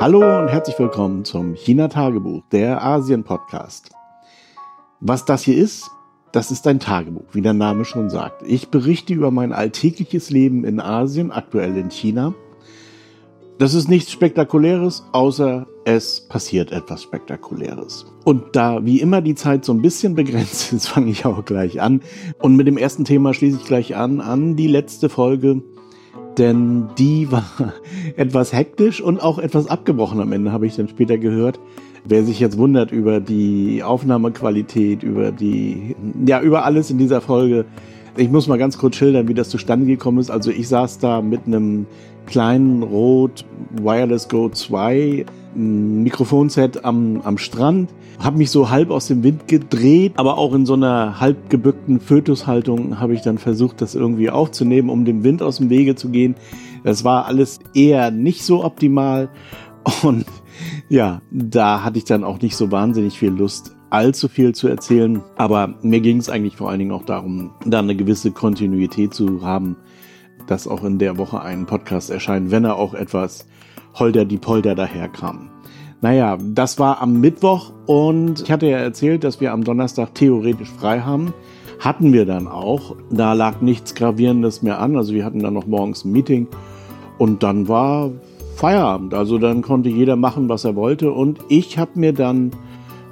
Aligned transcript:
Hallo 0.00 0.20
und 0.38 0.46
herzlich 0.46 0.78
willkommen 0.78 1.24
zum 1.24 1.54
China 1.54 1.88
Tagebuch, 1.88 2.44
der 2.52 2.84
Asien 2.84 3.24
Podcast. 3.24 3.90
Was 5.00 5.24
das 5.24 5.42
hier 5.42 5.56
ist, 5.56 5.90
das 6.30 6.52
ist 6.52 6.68
ein 6.68 6.78
Tagebuch, 6.78 7.24
wie 7.32 7.42
der 7.42 7.52
Name 7.52 7.84
schon 7.84 8.08
sagt. 8.08 8.44
Ich 8.46 8.68
berichte 8.68 9.12
über 9.12 9.32
mein 9.32 9.52
alltägliches 9.52 10.30
Leben 10.30 10.64
in 10.64 10.78
Asien, 10.78 11.32
aktuell 11.32 11.76
in 11.76 11.90
China. 11.90 12.32
Das 13.58 13.74
ist 13.74 13.88
nichts 13.88 14.12
Spektakuläres, 14.12 15.02
außer 15.10 15.66
es 15.84 16.28
passiert 16.28 16.70
etwas 16.70 17.02
Spektakuläres. 17.02 18.06
Und 18.24 18.54
da 18.54 18.84
wie 18.84 19.00
immer 19.00 19.20
die 19.20 19.34
Zeit 19.34 19.64
so 19.64 19.72
ein 19.72 19.82
bisschen 19.82 20.14
begrenzt 20.14 20.72
ist, 20.72 20.86
fange 20.90 21.10
ich 21.10 21.26
auch 21.26 21.44
gleich 21.44 21.80
an. 21.80 22.02
Und 22.38 22.54
mit 22.54 22.68
dem 22.68 22.78
ersten 22.78 23.04
Thema 23.04 23.34
schließe 23.34 23.56
ich 23.56 23.66
gleich 23.66 23.96
an, 23.96 24.20
an 24.20 24.54
die 24.54 24.68
letzte 24.68 25.08
Folge 25.08 25.64
denn 26.38 26.88
die 26.98 27.30
war 27.30 27.44
etwas 28.16 28.52
hektisch 28.52 29.00
und 29.00 29.22
auch 29.22 29.38
etwas 29.38 29.66
abgebrochen 29.66 30.20
am 30.20 30.32
Ende, 30.32 30.52
habe 30.52 30.66
ich 30.66 30.76
dann 30.76 30.88
später 30.88 31.18
gehört. 31.18 31.58
Wer 32.04 32.24
sich 32.24 32.40
jetzt 32.40 32.56
wundert 32.56 32.92
über 32.92 33.20
die 33.20 33.82
Aufnahmequalität, 33.82 35.02
über 35.02 35.32
die, 35.32 35.96
ja, 36.26 36.40
über 36.40 36.64
alles 36.64 36.90
in 36.90 36.98
dieser 36.98 37.20
Folge, 37.20 37.66
ich 38.16 38.30
muss 38.30 38.48
mal 38.48 38.58
ganz 38.58 38.78
kurz 38.78 38.96
schildern, 38.96 39.28
wie 39.28 39.34
das 39.34 39.48
zustande 39.48 39.86
gekommen 39.86 40.18
ist. 40.18 40.30
Also 40.30 40.50
ich 40.50 40.68
saß 40.68 40.98
da 40.98 41.20
mit 41.22 41.46
einem 41.46 41.86
kleinen 42.26 42.82
Rot 42.82 43.44
Wireless 43.70 44.28
Go 44.28 44.48
2 44.48 45.24
Mikrofonset 45.54 46.84
am, 46.84 47.20
am 47.22 47.38
Strand, 47.38 47.90
habe 48.20 48.38
mich 48.38 48.50
so 48.50 48.70
halb 48.70 48.90
aus 48.90 49.08
dem 49.08 49.22
Wind 49.22 49.48
gedreht, 49.48 50.12
aber 50.16 50.38
auch 50.38 50.54
in 50.54 50.66
so 50.66 50.74
einer 50.74 51.20
halb 51.20 51.50
gebückten 51.50 52.00
Fötushaltung 52.00 53.00
habe 53.00 53.14
ich 53.14 53.22
dann 53.22 53.38
versucht, 53.38 53.80
das 53.80 53.94
irgendwie 53.94 54.30
aufzunehmen, 54.30 54.90
um 54.90 55.04
dem 55.04 55.24
Wind 55.24 55.42
aus 55.42 55.56
dem 55.58 55.70
Wege 55.70 55.96
zu 55.96 56.10
gehen. 56.10 56.36
Das 56.84 57.02
war 57.02 57.26
alles 57.26 57.60
eher 57.74 58.10
nicht 58.10 58.44
so 58.44 58.64
optimal 58.64 59.30
und 60.02 60.26
ja, 60.88 61.22
da 61.30 61.82
hatte 61.82 61.98
ich 61.98 62.04
dann 62.04 62.24
auch 62.24 62.40
nicht 62.40 62.56
so 62.56 62.70
wahnsinnig 62.70 63.18
viel 63.18 63.30
Lust, 63.30 63.74
allzu 63.90 64.28
viel 64.28 64.54
zu 64.54 64.68
erzählen. 64.68 65.22
Aber 65.36 65.74
mir 65.82 66.00
ging 66.00 66.18
es 66.18 66.28
eigentlich 66.28 66.56
vor 66.56 66.70
allen 66.70 66.78
Dingen 66.78 66.92
auch 66.92 67.04
darum, 67.04 67.50
da 67.64 67.78
eine 67.78 67.96
gewisse 67.96 68.30
Kontinuität 68.30 69.14
zu 69.14 69.42
haben, 69.42 69.76
dass 70.46 70.68
auch 70.68 70.84
in 70.84 70.98
der 70.98 71.18
Woche 71.18 71.40
ein 71.40 71.66
Podcast 71.66 72.10
erscheint, 72.10 72.50
wenn 72.50 72.64
er 72.64 72.76
auch 72.76 72.94
etwas 72.94 73.46
holder 73.94 74.24
die 74.24 74.38
Polder 74.38 74.74
daherkam. 74.74 75.50
Naja, 76.00 76.38
das 76.40 76.78
war 76.78 77.02
am 77.02 77.20
Mittwoch 77.20 77.72
und 77.86 78.42
ich 78.42 78.52
hatte 78.52 78.66
ja 78.66 78.78
erzählt, 78.78 79.24
dass 79.24 79.40
wir 79.40 79.52
am 79.52 79.64
Donnerstag 79.64 80.14
theoretisch 80.14 80.70
frei 80.70 81.00
haben. 81.00 81.34
Hatten 81.80 82.12
wir 82.12 82.24
dann 82.24 82.46
auch. 82.46 82.96
Da 83.10 83.32
lag 83.32 83.60
nichts 83.60 83.94
Gravierendes 83.94 84.62
mehr 84.62 84.80
an. 84.80 84.96
Also 84.96 85.12
wir 85.12 85.24
hatten 85.24 85.40
dann 85.40 85.54
noch 85.54 85.66
morgens 85.66 86.04
ein 86.04 86.12
Meeting 86.12 86.46
und 87.18 87.42
dann 87.42 87.68
war 87.68 88.10
Feierabend. 88.56 89.14
Also 89.14 89.38
dann 89.38 89.62
konnte 89.62 89.88
jeder 89.88 90.16
machen, 90.16 90.48
was 90.48 90.64
er 90.64 90.76
wollte. 90.76 91.12
Und 91.12 91.40
ich 91.48 91.78
habe 91.78 91.92
mir 91.94 92.12
dann 92.12 92.52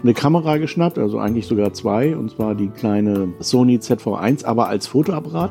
eine 0.07 0.15
Kamera 0.15 0.59
geschnappt, 0.59 0.99
also 0.99 1.19
eigentlich 1.19 1.47
sogar 1.47 1.73
zwei, 1.73 2.17
und 2.17 2.31
zwar 2.31 2.55
die 2.55 2.69
kleine 2.69 3.35
Sony 3.41 3.79
ZV1, 3.79 4.45
aber 4.45 4.69
als 4.69 4.87
Fotoapparat. 4.87 5.51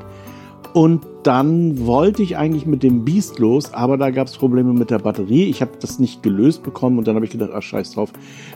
Und 0.74 1.06
dann 1.24 1.86
wollte 1.86 2.24
ich 2.24 2.38
eigentlich 2.38 2.66
mit 2.66 2.82
dem 2.82 3.04
Beast 3.04 3.40
los, 3.40 3.74
aber 3.74 3.98
da 3.98 4.12
gab 4.12 4.28
es 4.28 4.38
Probleme 4.38 4.72
mit 4.72 4.92
der 4.92 5.00
Batterie. 5.00 5.44
Ich 5.46 5.62
habe 5.62 5.72
das 5.80 6.00
nicht 6.00 6.24
gelöst 6.24 6.64
bekommen 6.64 6.98
und 6.98 7.08
dann 7.08 7.16
habe 7.16 7.26
ich 7.26 7.32
gedacht, 7.32 7.52
ach 7.54 7.62
scheiß 7.62 7.92
drauf, 7.92 8.14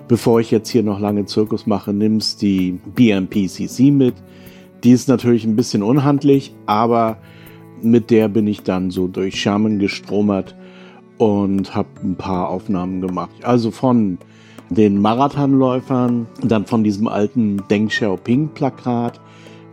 bevor 0.07 0.39
ich 0.39 0.51
jetzt 0.51 0.69
hier 0.69 0.83
noch 0.83 0.99
lange 0.99 1.25
Zirkus 1.25 1.67
mache, 1.67 1.91
nimmst 1.91 2.41
die 2.41 2.79
BMPCC 2.95 3.91
mit. 3.91 4.15
Die 4.85 4.91
ist 4.91 5.09
natürlich 5.09 5.43
ein 5.43 5.57
bisschen 5.57 5.83
unhandlich, 5.83 6.53
aber 6.65 7.17
mit 7.81 8.09
der 8.09 8.29
bin 8.29 8.47
ich 8.47 8.63
dann 8.63 8.89
so 8.89 9.07
durch 9.07 9.35
Schermen 9.35 9.79
gestromert 9.79 10.55
und 11.17 11.75
habe 11.75 11.89
ein 12.03 12.15
paar 12.15 12.49
Aufnahmen 12.49 13.01
gemacht. 13.01 13.43
Also 13.43 13.71
von 13.71 14.17
den 14.69 15.01
Marathonläufern, 15.01 16.27
dann 16.43 16.65
von 16.65 16.83
diesem 16.83 17.07
alten 17.07 17.61
Deng 17.69 17.87
Xiaoping-Plakat, 17.87 19.19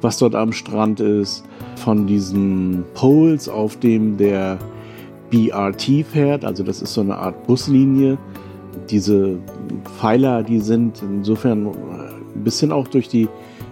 was 0.00 0.18
dort 0.18 0.34
am 0.34 0.52
Strand 0.52 1.00
ist, 1.00 1.44
von 1.76 2.06
diesen 2.06 2.84
Poles, 2.94 3.48
auf 3.48 3.76
dem 3.76 4.16
der 4.16 4.58
BRT 5.30 6.06
fährt, 6.10 6.44
also 6.44 6.62
das 6.62 6.82
ist 6.82 6.94
so 6.94 7.00
eine 7.00 7.16
Art 7.16 7.46
Buslinie. 7.46 8.16
Diese 8.90 9.38
Pfeiler, 9.98 10.42
die 10.42 10.60
sind 10.60 11.02
insofern 11.02 11.66
ein 11.66 12.44
bisschen 12.44 12.72
auch 12.72 12.88
durch 12.88 13.08
die 13.08 13.28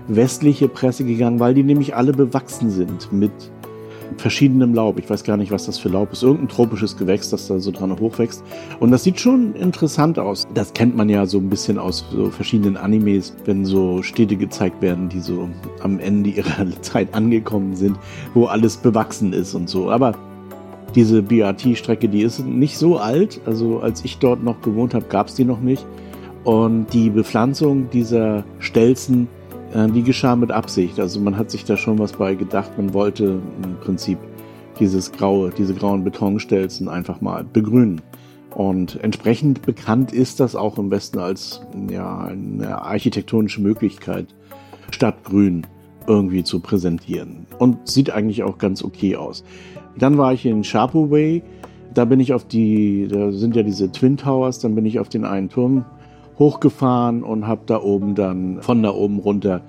westliche 0.09 0.69
Presse 0.69 1.05
gegangen, 1.05 1.41
weil 1.41 1.55
die 1.55 1.63
nämlich 1.63 1.95
alle 1.95 2.13
bewachsen 2.13 2.71
sind 2.71 3.13
mit 3.13 3.33
verschiedenem 4.17 4.75
Laub. 4.75 4.99
Ich 4.99 5.09
weiß 5.09 5.25
gar 5.25 5.37
nicht, 5.37 5.51
was 5.51 5.67
das 5.67 5.79
für 5.79 5.89
Laub 5.89 6.13
ist. 6.13 6.23
Irgendein 6.23 6.49
tropisches 6.49 6.97
Gewächs, 6.97 7.31
das 7.31 7.47
da 7.47 7.59
so 7.59 7.71
dran 7.71 7.99
hochwächst. 7.99 8.43
Und 8.81 8.91
das 8.91 9.05
sieht 9.05 9.21
schon 9.21 9.55
interessant 9.55 10.19
aus. 10.19 10.47
Das 10.55 10.73
kennt 10.73 10.97
man 10.97 11.09
ja 11.09 11.27
so 11.27 11.39
ein 11.39 11.49
bisschen 11.49 11.79
aus 11.79 12.05
so 12.11 12.31
verschiedenen 12.31 12.77
Animes, 12.77 13.35
wenn 13.45 13.65
so 13.65 14.03
Städte 14.03 14.37
gezeigt 14.37 14.81
werden, 14.83 15.09
die 15.09 15.21
so 15.21 15.49
am 15.81 15.99
Ende 15.99 16.31
ihrer 16.31 16.67
Zeit 16.83 17.15
angekommen 17.15 17.77
sind, 17.77 17.99
wo 18.35 18.47
alles 18.47 18.77
bewachsen 18.77 19.33
ist 19.33 19.55
und 19.55 19.69
so. 19.69 19.91
Aber 19.91 20.15
diese 20.95 21.23
BRT-Strecke, 21.23 22.09
die 22.09 22.23
ist 22.23 22.45
nicht 22.45 22.79
so 22.79 22.99
alt. 22.99 23.41
Also 23.47 23.81
als 23.81 24.05
ich 24.05 24.19
dort 24.19 24.43
noch 24.43 24.61
gewohnt 24.61 24.95
habe, 24.95 25.07
gab 25.07 25.29
es 25.29 25.35
die 25.35 25.45
noch 25.45 25.61
nicht. 25.61 25.85
Und 26.45 26.93
die 26.93 27.11
Bepflanzung 27.11 27.89
dieser 27.91 28.45
Stelzen 28.59 29.29
die 29.75 30.03
geschah 30.03 30.37
mit 30.37 30.53
Absicht. 30.53 31.01
Also 31.01 31.21
man 31.21 31.37
hat 31.37 31.51
sich 31.51 31.65
da 31.65 31.77
schon 31.77 31.99
was 31.99 32.13
bei 32.13 32.35
gedacht. 32.35 32.73
Man 32.77 32.95
wollte 32.95 33.41
im 33.63 33.77
Prinzip 33.81 34.19
dieses 34.79 35.13
graue, 35.13 35.51
diese 35.51 35.75
grauen 35.75 36.05
Betonstelzen 36.05 36.89
einfach 36.89 37.21
mal 37.21 37.45
begrünen. 37.45 38.01
Und 38.55 39.03
entsprechend 39.03 39.63
bekannt 39.63 40.13
ist 40.13 40.39
das 40.39 40.55
auch 40.55 40.79
im 40.79 40.91
Westen 40.91 41.19
als 41.19 41.61
ja, 41.91 42.21
eine 42.21 42.83
architektonische 42.83 43.61
Möglichkeit, 43.61 44.27
statt 44.91 45.25
Grün 45.25 45.67
irgendwie 46.07 46.45
zu 46.45 46.61
präsentieren. 46.61 47.47
Und 47.59 47.89
sieht 47.89 48.11
eigentlich 48.11 48.45
auch 48.45 48.59
ganz 48.59 48.85
okay 48.85 49.17
aus. 49.17 49.43
Dann 49.99 50.19
war 50.19 50.33
ich 50.33 50.47
in 50.47 50.63
Way. 50.63 51.43
Da 51.95 52.05
bin 52.05 52.21
ich 52.21 52.33
auf 52.33 52.45
die, 52.45 53.09
da 53.09 53.31
sind 53.31 53.55
ja 53.55 53.63
diese 53.63 53.91
Twin 53.91 54.17
Towers, 54.17 54.59
dann 54.59 54.75
bin 54.75 54.85
ich 54.85 54.99
auf 54.99 55.09
den 55.09 55.25
einen 55.25 55.49
Turm 55.49 55.85
hochgefahren 56.39 57.23
und 57.23 57.47
habe 57.47 57.63
da 57.67 57.81
oben 57.81 58.15
dann 58.15 58.63
von 58.63 58.83
da 58.83 58.91
oben 58.91 59.19
runter 59.19 59.63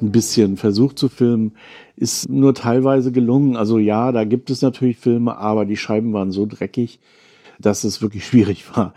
ein 0.00 0.12
bisschen 0.12 0.56
versucht 0.56 0.98
zu 0.98 1.08
filmen. 1.08 1.52
Ist 1.96 2.28
nur 2.28 2.54
teilweise 2.54 3.12
gelungen. 3.12 3.56
Also 3.56 3.78
ja, 3.78 4.12
da 4.12 4.24
gibt 4.24 4.50
es 4.50 4.62
natürlich 4.62 4.98
Filme, 4.98 5.38
aber 5.38 5.64
die 5.64 5.76
Scheiben 5.76 6.12
waren 6.12 6.30
so 6.30 6.46
dreckig, 6.46 7.00
dass 7.58 7.84
es 7.84 8.02
wirklich 8.02 8.26
schwierig 8.26 8.64
war, 8.76 8.92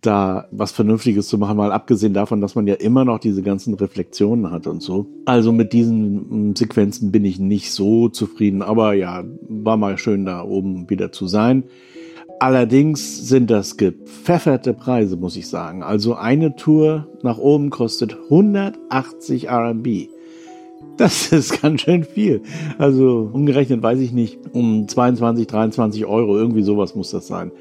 da 0.00 0.48
was 0.50 0.72
Vernünftiges 0.72 1.28
zu 1.28 1.38
machen, 1.38 1.56
mal 1.56 1.72
abgesehen 1.72 2.12
davon, 2.12 2.40
dass 2.40 2.54
man 2.54 2.66
ja 2.66 2.74
immer 2.74 3.04
noch 3.04 3.18
diese 3.18 3.42
ganzen 3.42 3.74
Reflexionen 3.74 4.50
hat 4.50 4.66
und 4.66 4.82
so. 4.82 5.06
Also 5.24 5.52
mit 5.52 5.72
diesen 5.72 6.50
mm, 6.50 6.56
Sequenzen 6.56 7.12
bin 7.12 7.24
ich 7.24 7.38
nicht 7.38 7.72
so 7.72 8.08
zufrieden, 8.08 8.62
aber 8.62 8.94
ja, 8.94 9.24
war 9.48 9.76
mal 9.76 9.96
schön 9.98 10.24
da 10.24 10.42
oben 10.42 10.90
wieder 10.90 11.12
zu 11.12 11.26
sein. 11.26 11.64
Allerdings 12.42 13.28
sind 13.28 13.52
das 13.52 13.76
gepfefferte 13.76 14.74
Preise, 14.74 15.16
muss 15.16 15.36
ich 15.36 15.46
sagen. 15.46 15.84
Also 15.84 16.16
eine 16.16 16.56
Tour 16.56 17.06
nach 17.22 17.38
oben 17.38 17.70
kostet 17.70 18.16
180 18.30 19.48
RMB. 19.48 20.08
Das 20.96 21.30
ist 21.32 21.62
ganz 21.62 21.82
schön 21.82 22.02
viel. 22.02 22.42
Also 22.78 23.30
umgerechnet 23.32 23.80
weiß 23.80 24.00
ich 24.00 24.10
nicht, 24.10 24.40
um 24.52 24.88
22, 24.88 25.46
23 25.46 26.04
Euro, 26.04 26.36
irgendwie 26.36 26.64
sowas 26.64 26.96
muss 26.96 27.12
das 27.12 27.28
sein. 27.28 27.52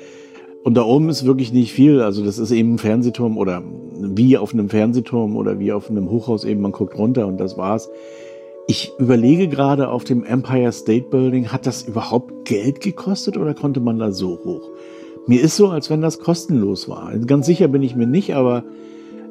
Und 0.63 0.73
da 0.73 0.81
oben 0.81 1.09
ist 1.09 1.27
wirklich 1.27 1.53
nicht 1.53 1.73
viel. 1.73 2.01
Also 2.01 2.25
das 2.25 2.39
ist 2.39 2.49
eben 2.49 2.73
ein 2.73 2.79
Fernsehturm 2.79 3.37
oder 3.37 3.61
wie 3.99 4.35
auf 4.35 4.51
einem 4.51 4.67
Fernsehturm 4.67 5.35
oder 5.35 5.59
wie 5.59 5.73
auf 5.73 5.91
einem 5.91 6.09
Hochhaus 6.09 6.43
eben. 6.43 6.61
Man 6.61 6.71
guckt 6.71 6.97
runter 6.97 7.27
und 7.27 7.39
das 7.39 7.55
war's. 7.55 7.87
Ich 8.67 8.93
überlege 8.99 9.49
gerade 9.49 9.89
auf 9.89 10.05
dem 10.05 10.23
Empire 10.23 10.71
State 10.71 11.09
Building, 11.09 11.51
hat 11.51 11.65
das 11.67 11.83
überhaupt 11.83 12.45
Geld 12.45 12.79
gekostet 12.79 13.35
oder 13.35 13.53
konnte 13.53 13.81
man 13.81 13.99
da 13.99 14.13
so 14.13 14.39
hoch? 14.45 14.70
Mir 15.27 15.41
ist 15.41 15.55
so, 15.55 15.69
als 15.69 15.89
wenn 15.89 16.01
das 16.01 16.19
kostenlos 16.19 16.89
war. 16.89 17.15
Ganz 17.19 17.45
sicher 17.45 17.67
bin 17.67 17.83
ich 17.83 17.95
mir 17.95 18.07
nicht, 18.07 18.35
aber 18.35 18.63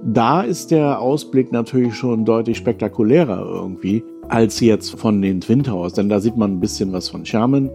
da 0.02 0.42
ist 0.42 0.70
der 0.70 1.00
Ausblick 1.00 1.52
natürlich 1.52 1.94
schon 1.94 2.24
deutlich 2.24 2.56
spektakulärer 2.56 3.44
irgendwie 3.44 4.02
als 4.28 4.60
jetzt 4.60 4.98
von 4.98 5.20
den 5.20 5.40
Twin 5.40 5.64
Towers, 5.64 5.94
denn 5.94 6.08
da 6.08 6.20
sieht 6.20 6.36
man 6.36 6.52
ein 6.52 6.60
bisschen 6.60 6.92
was 6.92 7.08
von 7.08 7.24
Xiamen 7.24 7.70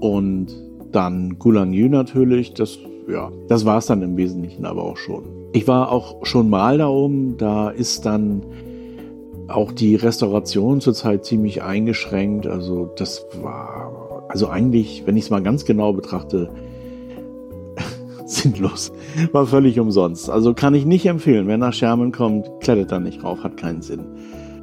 und 0.00 0.46
dann 0.90 1.38
Gulangyu 1.38 1.88
natürlich. 1.88 2.54
Das, 2.54 2.78
ja, 3.08 3.30
das 3.48 3.66
war 3.66 3.78
es 3.78 3.86
dann 3.86 4.02
im 4.02 4.16
Wesentlichen 4.16 4.64
aber 4.64 4.82
auch 4.82 4.96
schon. 4.96 5.24
Ich 5.52 5.68
war 5.68 5.92
auch 5.92 6.24
schon 6.24 6.48
mal 6.48 6.78
da 6.78 6.88
oben, 6.88 7.36
da 7.36 7.68
ist 7.68 8.06
dann 8.06 8.42
auch 9.48 9.70
die 9.72 9.94
Restauration 9.94 10.80
zurzeit 10.80 11.24
ziemlich 11.24 11.62
eingeschränkt. 11.62 12.46
Also 12.46 12.90
das 12.96 13.26
war, 13.42 14.24
also 14.28 14.48
eigentlich, 14.48 15.02
wenn 15.06 15.16
ich 15.16 15.24
es 15.24 15.30
mal 15.30 15.42
ganz 15.42 15.64
genau 15.64 15.92
betrachte, 15.92 16.50
sinnlos. 18.28 18.92
War 19.32 19.46
völlig 19.46 19.78
umsonst. 19.78 20.28
Also 20.28 20.54
kann 20.54 20.74
ich 20.74 20.84
nicht 20.84 21.06
empfehlen. 21.06 21.46
Wer 21.46 21.58
nach 21.58 21.72
Sherman 21.72 22.12
kommt, 22.12 22.50
klettert 22.60 22.92
da 22.92 23.00
nicht 23.00 23.22
rauf, 23.24 23.42
hat 23.42 23.56
keinen 23.56 23.82
Sinn. 23.82 24.00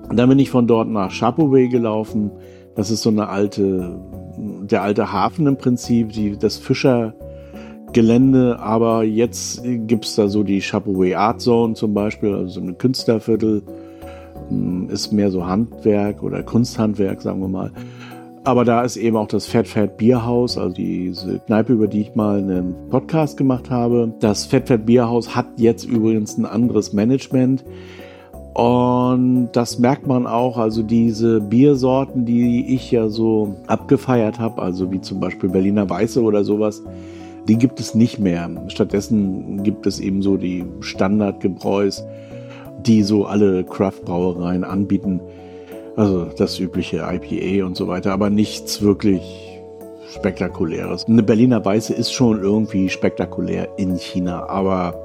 Und 0.09 0.17
dann 0.17 0.29
bin 0.29 0.39
ich 0.39 0.49
von 0.49 0.67
dort 0.67 0.89
nach 0.89 1.11
Chapoué 1.11 1.69
gelaufen. 1.69 2.31
Das 2.75 2.91
ist 2.91 3.01
so 3.03 3.09
eine 3.09 3.29
alte, 3.29 3.99
der 4.37 4.83
alte 4.83 5.11
Hafen 5.11 5.47
im 5.47 5.57
Prinzip, 5.57 6.11
die, 6.11 6.37
das 6.37 6.57
Fischer, 6.57 7.13
Gelände, 7.93 8.59
aber 8.59 9.03
jetzt 9.03 9.61
gibt 9.63 10.05
es 10.05 10.15
da 10.15 10.27
so 10.27 10.43
die 10.43 10.61
Chapouet 10.61 11.15
Art 11.15 11.41
Zone 11.41 11.75
zum 11.75 11.93
Beispiel, 11.93 12.33
also 12.33 12.59
so 12.59 12.61
ein 12.61 12.77
Künstlerviertel, 12.77 13.61
hm, 14.49 14.89
ist 14.89 15.13
mehr 15.13 15.29
so 15.29 15.45
Handwerk 15.45 16.23
oder 16.23 16.41
Kunsthandwerk, 16.41 17.21
sagen 17.21 17.39
wir 17.39 17.47
mal. 17.47 17.71
Aber 18.45 18.65
da 18.65 18.81
ist 18.81 18.97
eben 18.97 19.15
auch 19.15 19.27
das 19.27 19.45
Fat 19.45 19.69
Fat 19.69 19.95
Bierhaus, 19.95 20.57
also 20.57 20.73
diese 20.73 21.39
Kneipe, 21.39 21.73
über 21.73 21.87
die 21.87 22.01
ich 22.01 22.15
mal 22.15 22.39
einen 22.39 22.75
Podcast 22.89 23.37
gemacht 23.37 23.69
habe. 23.69 24.13
Das 24.19 24.45
Fat 24.45 24.67
Fat 24.67 24.85
Bierhaus 24.85 25.33
hat 25.33 25.47
jetzt 25.55 25.85
übrigens 25.85 26.37
ein 26.37 26.45
anderes 26.45 26.91
Management. 26.91 27.63
Und 28.53 29.49
das 29.53 29.79
merkt 29.79 30.07
man 30.07 30.27
auch, 30.27 30.57
also 30.57 30.83
diese 30.83 31.39
Biersorten, 31.39 32.25
die 32.25 32.75
ich 32.75 32.91
ja 32.91 33.07
so 33.07 33.55
abgefeiert 33.67 34.39
habe, 34.39 34.61
also 34.61 34.91
wie 34.91 34.99
zum 34.99 35.21
Beispiel 35.21 35.49
Berliner 35.49 35.89
Weiße 35.89 36.21
oder 36.21 36.43
sowas, 36.43 36.83
die 37.47 37.57
gibt 37.57 37.79
es 37.79 37.95
nicht 37.95 38.19
mehr. 38.19 38.49
Stattdessen 38.67 39.63
gibt 39.63 39.87
es 39.87 40.01
eben 40.01 40.21
so 40.21 40.35
die 40.35 40.65
Standardgebräus, 40.81 42.03
die 42.85 43.03
so 43.03 43.25
alle 43.25 43.63
Craft-Brauereien 43.63 44.65
anbieten. 44.65 45.21
Also 45.95 46.25
das 46.25 46.59
übliche 46.59 46.97
IPA 46.97 47.65
und 47.65 47.77
so 47.77 47.87
weiter, 47.87 48.13
aber 48.13 48.29
nichts 48.29 48.81
wirklich 48.81 49.21
spektakuläres. 50.13 51.05
Eine 51.05 51.23
Berliner 51.23 51.63
Weiße 51.63 51.93
ist 51.93 52.11
schon 52.13 52.41
irgendwie 52.41 52.89
spektakulär 52.89 53.67
in 53.77 53.97
China, 53.97 54.47
aber 54.47 54.95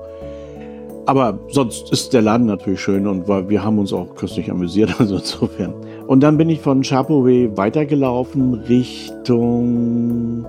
aber 1.06 1.38
sonst 1.48 1.90
ist 1.90 2.12
der 2.12 2.20
Laden 2.20 2.46
natürlich 2.46 2.80
schön 2.82 3.06
und 3.06 3.26
wir 3.26 3.64
haben 3.64 3.78
uns 3.78 3.94
auch 3.94 4.14
köstlich 4.14 4.50
amüsiert, 4.50 4.94
also 5.00 5.16
insofern. 5.16 5.72
Und 6.06 6.22
dann 6.22 6.36
bin 6.36 6.50
ich 6.50 6.60
von 6.60 6.82
Chapouet 6.82 7.56
weitergelaufen 7.56 8.52
Richtung 8.52 10.44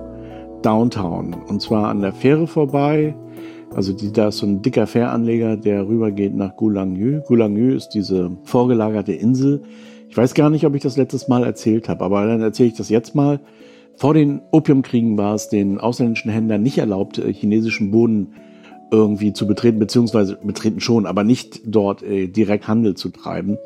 Downtown 0.60 1.34
und 1.48 1.62
zwar 1.62 1.88
an 1.88 2.02
der 2.02 2.12
Fähre 2.12 2.46
vorbei. 2.46 3.14
Also 3.74 3.94
die, 3.94 4.12
da 4.12 4.28
ist 4.28 4.38
so 4.38 4.46
ein 4.46 4.60
dicker 4.60 4.86
Fähranleger, 4.86 5.56
der 5.56 5.88
rübergeht 5.88 6.34
nach 6.34 6.56
Gulangyu. 6.56 7.22
Gulangyu 7.22 7.74
ist 7.74 7.90
diese 7.90 8.30
vorgelagerte 8.44 9.12
Insel, 9.12 9.62
ich 10.10 10.16
weiß 10.16 10.34
gar 10.34 10.50
nicht, 10.50 10.66
ob 10.66 10.74
ich 10.74 10.82
das 10.82 10.96
letztes 10.96 11.28
Mal 11.28 11.44
erzählt 11.44 11.88
habe, 11.88 12.04
aber 12.04 12.26
dann 12.26 12.42
erzähle 12.42 12.70
ich 12.70 12.76
das 12.76 12.88
jetzt 12.88 13.14
mal. 13.14 13.40
Vor 13.96 14.12
den 14.12 14.40
Opiumkriegen 14.50 15.16
war 15.16 15.34
es 15.34 15.48
den 15.48 15.78
ausländischen 15.78 16.30
Händlern 16.30 16.62
nicht 16.62 16.78
erlaubt, 16.78 17.18
äh, 17.18 17.32
chinesischen 17.32 17.92
Boden 17.92 18.34
irgendwie 18.90 19.32
zu 19.32 19.46
betreten, 19.46 19.78
beziehungsweise 19.78 20.36
betreten 20.42 20.80
schon, 20.80 21.06
aber 21.06 21.22
nicht 21.22 21.60
dort 21.64 22.02
äh, 22.02 22.26
direkt 22.26 22.66
Handel 22.66 22.96
zu 22.96 23.10
treiben, 23.10 23.56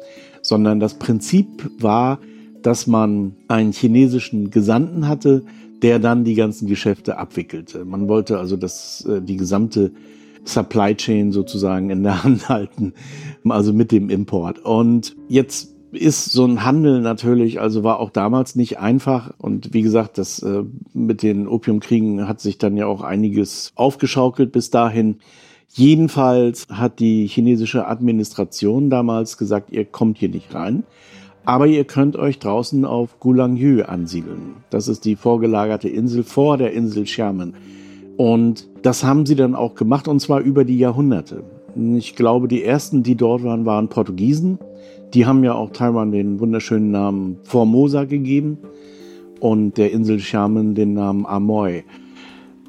sondern 0.43 0.81
das 0.81 0.95
Prinzip 0.95 1.47
war, 1.79 2.19
dass 2.61 2.87
man 2.87 3.37
einen 3.49 3.73
chinesischen 3.73 4.51
Gesandten 4.51 5.09
hatte, 5.09 5.45
der 5.81 5.99
dann 5.99 6.25
die 6.25 6.35
ganzen 6.35 6.69
Geschäfte 6.69 7.17
abwickelte. 7.17 7.87
Man 7.87 8.07
wollte 8.07 8.39
also, 8.39 8.59
dass 8.59 9.07
äh, 9.07 9.23
die 9.23 9.39
gesamte 9.39 9.93
Supply 10.45 10.95
Chain 10.95 11.33
sozusagen 11.33 11.89
in 11.89 12.03
der 12.03 12.23
Hand 12.23 12.49
halten, 12.51 12.93
also 13.49 13.73
mit 13.73 13.93
dem 13.93 14.11
Import. 14.11 14.59
Und 14.63 15.17
jetzt 15.29 15.74
ist 15.95 16.33
so 16.33 16.45
ein 16.45 16.65
Handel 16.65 17.01
natürlich, 17.01 17.61
also 17.61 17.85
war 17.85 18.01
auch 18.01 18.11
damals 18.11 18.57
nicht 18.57 18.79
einfach. 18.79 19.33
Und 19.39 19.73
wie 19.73 19.83
gesagt, 19.83 20.19
das 20.19 20.43
äh, 20.43 20.65
mit 20.93 21.23
den 21.23 21.49
Opiumkriegen 21.49 22.29
hat 22.29 22.41
sich 22.41 22.59
dann 22.59 22.77
ja 22.77 22.87
auch 22.87 23.03
einiges 23.03 23.73
aufgeschaukelt 23.75 24.53
bis 24.53 24.71
dahin. 24.71 25.17
Jedenfalls 25.69 26.69
hat 26.71 27.01
die 27.01 27.27
chinesische 27.27 27.87
Administration 27.87 28.91
damals 28.91 29.39
gesagt, 29.39 29.73
ihr 29.73 29.85
kommt 29.85 30.19
hier 30.19 30.29
nicht 30.29 30.55
rein. 30.55 30.85
Aber 31.45 31.67
ihr 31.67 31.85
könnt 31.85 32.17
euch 32.17 32.39
draußen 32.39 32.85
auf 32.85 33.21
Gulangyu 33.21 33.83
ansiedeln. 33.83 34.57
Das 34.71 34.89
ist 34.89 35.05
die 35.05 35.17
vorgelagerte 35.17 35.89
Insel 35.89 36.23
vor 36.23 36.57
der 36.57 36.73
Insel 36.73 37.05
Xiamen. 37.05 37.55
Und 38.17 38.69
das 38.83 39.05
haben 39.05 39.27
sie 39.27 39.35
dann 39.35 39.55
auch 39.55 39.75
gemacht, 39.75 40.09
und 40.09 40.21
zwar 40.21 40.41
über 40.41 40.65
die 40.65 40.79
Jahrhunderte. 40.79 41.45
Ich 41.97 42.15
glaube, 42.15 42.49
die 42.49 42.63
ersten, 42.63 43.03
die 43.03 43.17
dort 43.17 43.43
waren, 43.43 43.67
waren 43.67 43.89
Portugiesen. 43.89 44.59
Die 45.15 45.27
haben 45.27 45.45
ja 45.45 45.55
auch 45.55 45.71
Taiwan 45.71 46.11
den 46.11 46.41
wunderschönen 46.41 46.91
Namen 46.91 47.37
Formosa 47.45 48.05
gegeben 48.05 48.59
und 49.39 49.79
der 49.79 49.93
Insel 49.93 50.19
Xiamen 50.19 50.75
den 50.75 50.95
Namen 50.95 51.25
Amoy. 51.25 51.85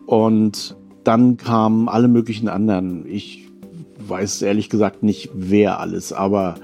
Und 0.05 0.77
dann 1.03 1.37
kamen 1.37 1.89
alle 1.89 2.07
möglichen 2.07 2.47
anderen. 2.47 3.07
Ich 3.07 3.49
weiß 4.07 4.43
ehrlich 4.43 4.69
gesagt 4.69 5.01
nicht, 5.01 5.31
wer 5.33 5.79
alles, 5.79 6.13
aber 6.13 6.55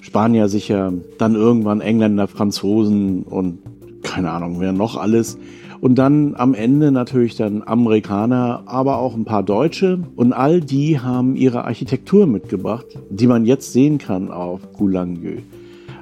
Spanier 0.00 0.48
sicher, 0.48 0.92
dann 1.16 1.34
irgendwann 1.34 1.80
Engländer, 1.80 2.28
Franzosen 2.28 3.22
und 3.22 3.58
keine 4.02 4.32
Ahnung, 4.32 4.60
wer 4.60 4.72
noch 4.72 4.98
alles. 4.98 5.38
Und 5.82 5.96
dann 5.96 6.36
am 6.36 6.54
Ende 6.54 6.92
natürlich 6.92 7.34
dann 7.34 7.64
Amerikaner, 7.66 8.62
aber 8.66 8.98
auch 8.98 9.16
ein 9.16 9.24
paar 9.24 9.42
Deutsche. 9.42 9.98
Und 10.14 10.32
all 10.32 10.60
die 10.60 11.00
haben 11.00 11.34
ihre 11.34 11.64
Architektur 11.64 12.28
mitgebracht, 12.28 12.86
die 13.10 13.26
man 13.26 13.44
jetzt 13.46 13.72
sehen 13.72 13.98
kann 13.98 14.30
auf 14.30 14.60
Gulangyu. 14.74 15.38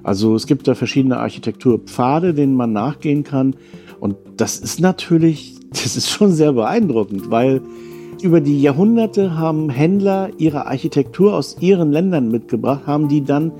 Also 0.02 0.34
es 0.34 0.46
gibt 0.46 0.68
da 0.68 0.74
verschiedene 0.74 1.16
Architekturpfade, 1.16 2.34
denen 2.34 2.56
man 2.56 2.74
nachgehen 2.74 3.24
kann. 3.24 3.56
Und 4.00 4.16
das 4.36 4.58
ist 4.58 4.80
natürlich, 4.82 5.54
das 5.70 5.96
ist 5.96 6.10
schon 6.10 6.32
sehr 6.32 6.52
beeindruckend, 6.52 7.30
weil 7.30 7.62
über 8.20 8.42
die 8.42 8.60
Jahrhunderte 8.60 9.38
haben 9.38 9.70
Händler 9.70 10.28
ihre 10.36 10.66
Architektur 10.66 11.32
aus 11.34 11.56
ihren 11.58 11.90
Ländern 11.90 12.30
mitgebracht, 12.30 12.82
haben 12.86 13.08
die 13.08 13.24
dann 13.24 13.50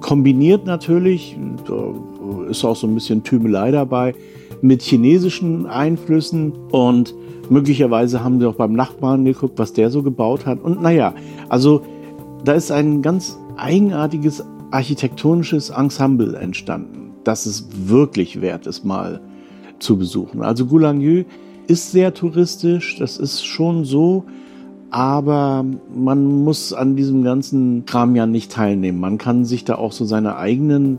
kombiniert 0.00 0.66
natürlich, 0.66 1.36
da 1.68 1.94
ist 2.50 2.64
auch 2.64 2.74
so 2.74 2.88
ein 2.88 2.94
bisschen 2.94 3.22
Tümelei 3.22 3.70
dabei, 3.70 4.16
mit 4.60 4.82
chinesischen 4.82 5.66
Einflüssen 5.66 6.52
und 6.70 7.14
möglicherweise 7.50 8.22
haben 8.22 8.40
sie 8.40 8.46
auch 8.46 8.56
beim 8.56 8.72
Nachbarn 8.72 9.24
geguckt, 9.24 9.58
was 9.58 9.72
der 9.72 9.90
so 9.90 10.02
gebaut 10.02 10.46
hat. 10.46 10.62
Und 10.62 10.82
naja, 10.82 11.14
also 11.48 11.82
da 12.44 12.52
ist 12.52 12.70
ein 12.70 13.02
ganz 13.02 13.38
eigenartiges 13.56 14.44
architektonisches 14.70 15.70
Ensemble 15.70 16.36
entstanden, 16.36 17.12
das 17.24 17.46
es 17.46 17.68
wirklich 17.86 18.40
wert 18.40 18.66
ist, 18.66 18.84
mal 18.84 19.20
zu 19.78 19.96
besuchen. 19.96 20.42
Also 20.42 20.66
Gulangyu 20.66 21.24
ist 21.66 21.92
sehr 21.92 22.14
touristisch, 22.14 22.96
das 22.98 23.16
ist 23.18 23.44
schon 23.44 23.84
so, 23.84 24.24
aber 24.90 25.64
man 25.94 26.44
muss 26.44 26.72
an 26.72 26.96
diesem 26.96 27.22
ganzen 27.22 27.84
Kram 27.84 28.16
ja 28.16 28.26
nicht 28.26 28.52
teilnehmen. 28.52 29.00
Man 29.00 29.18
kann 29.18 29.44
sich 29.44 29.64
da 29.64 29.76
auch 29.76 29.92
so 29.92 30.04
seine 30.04 30.36
eigenen 30.36 30.98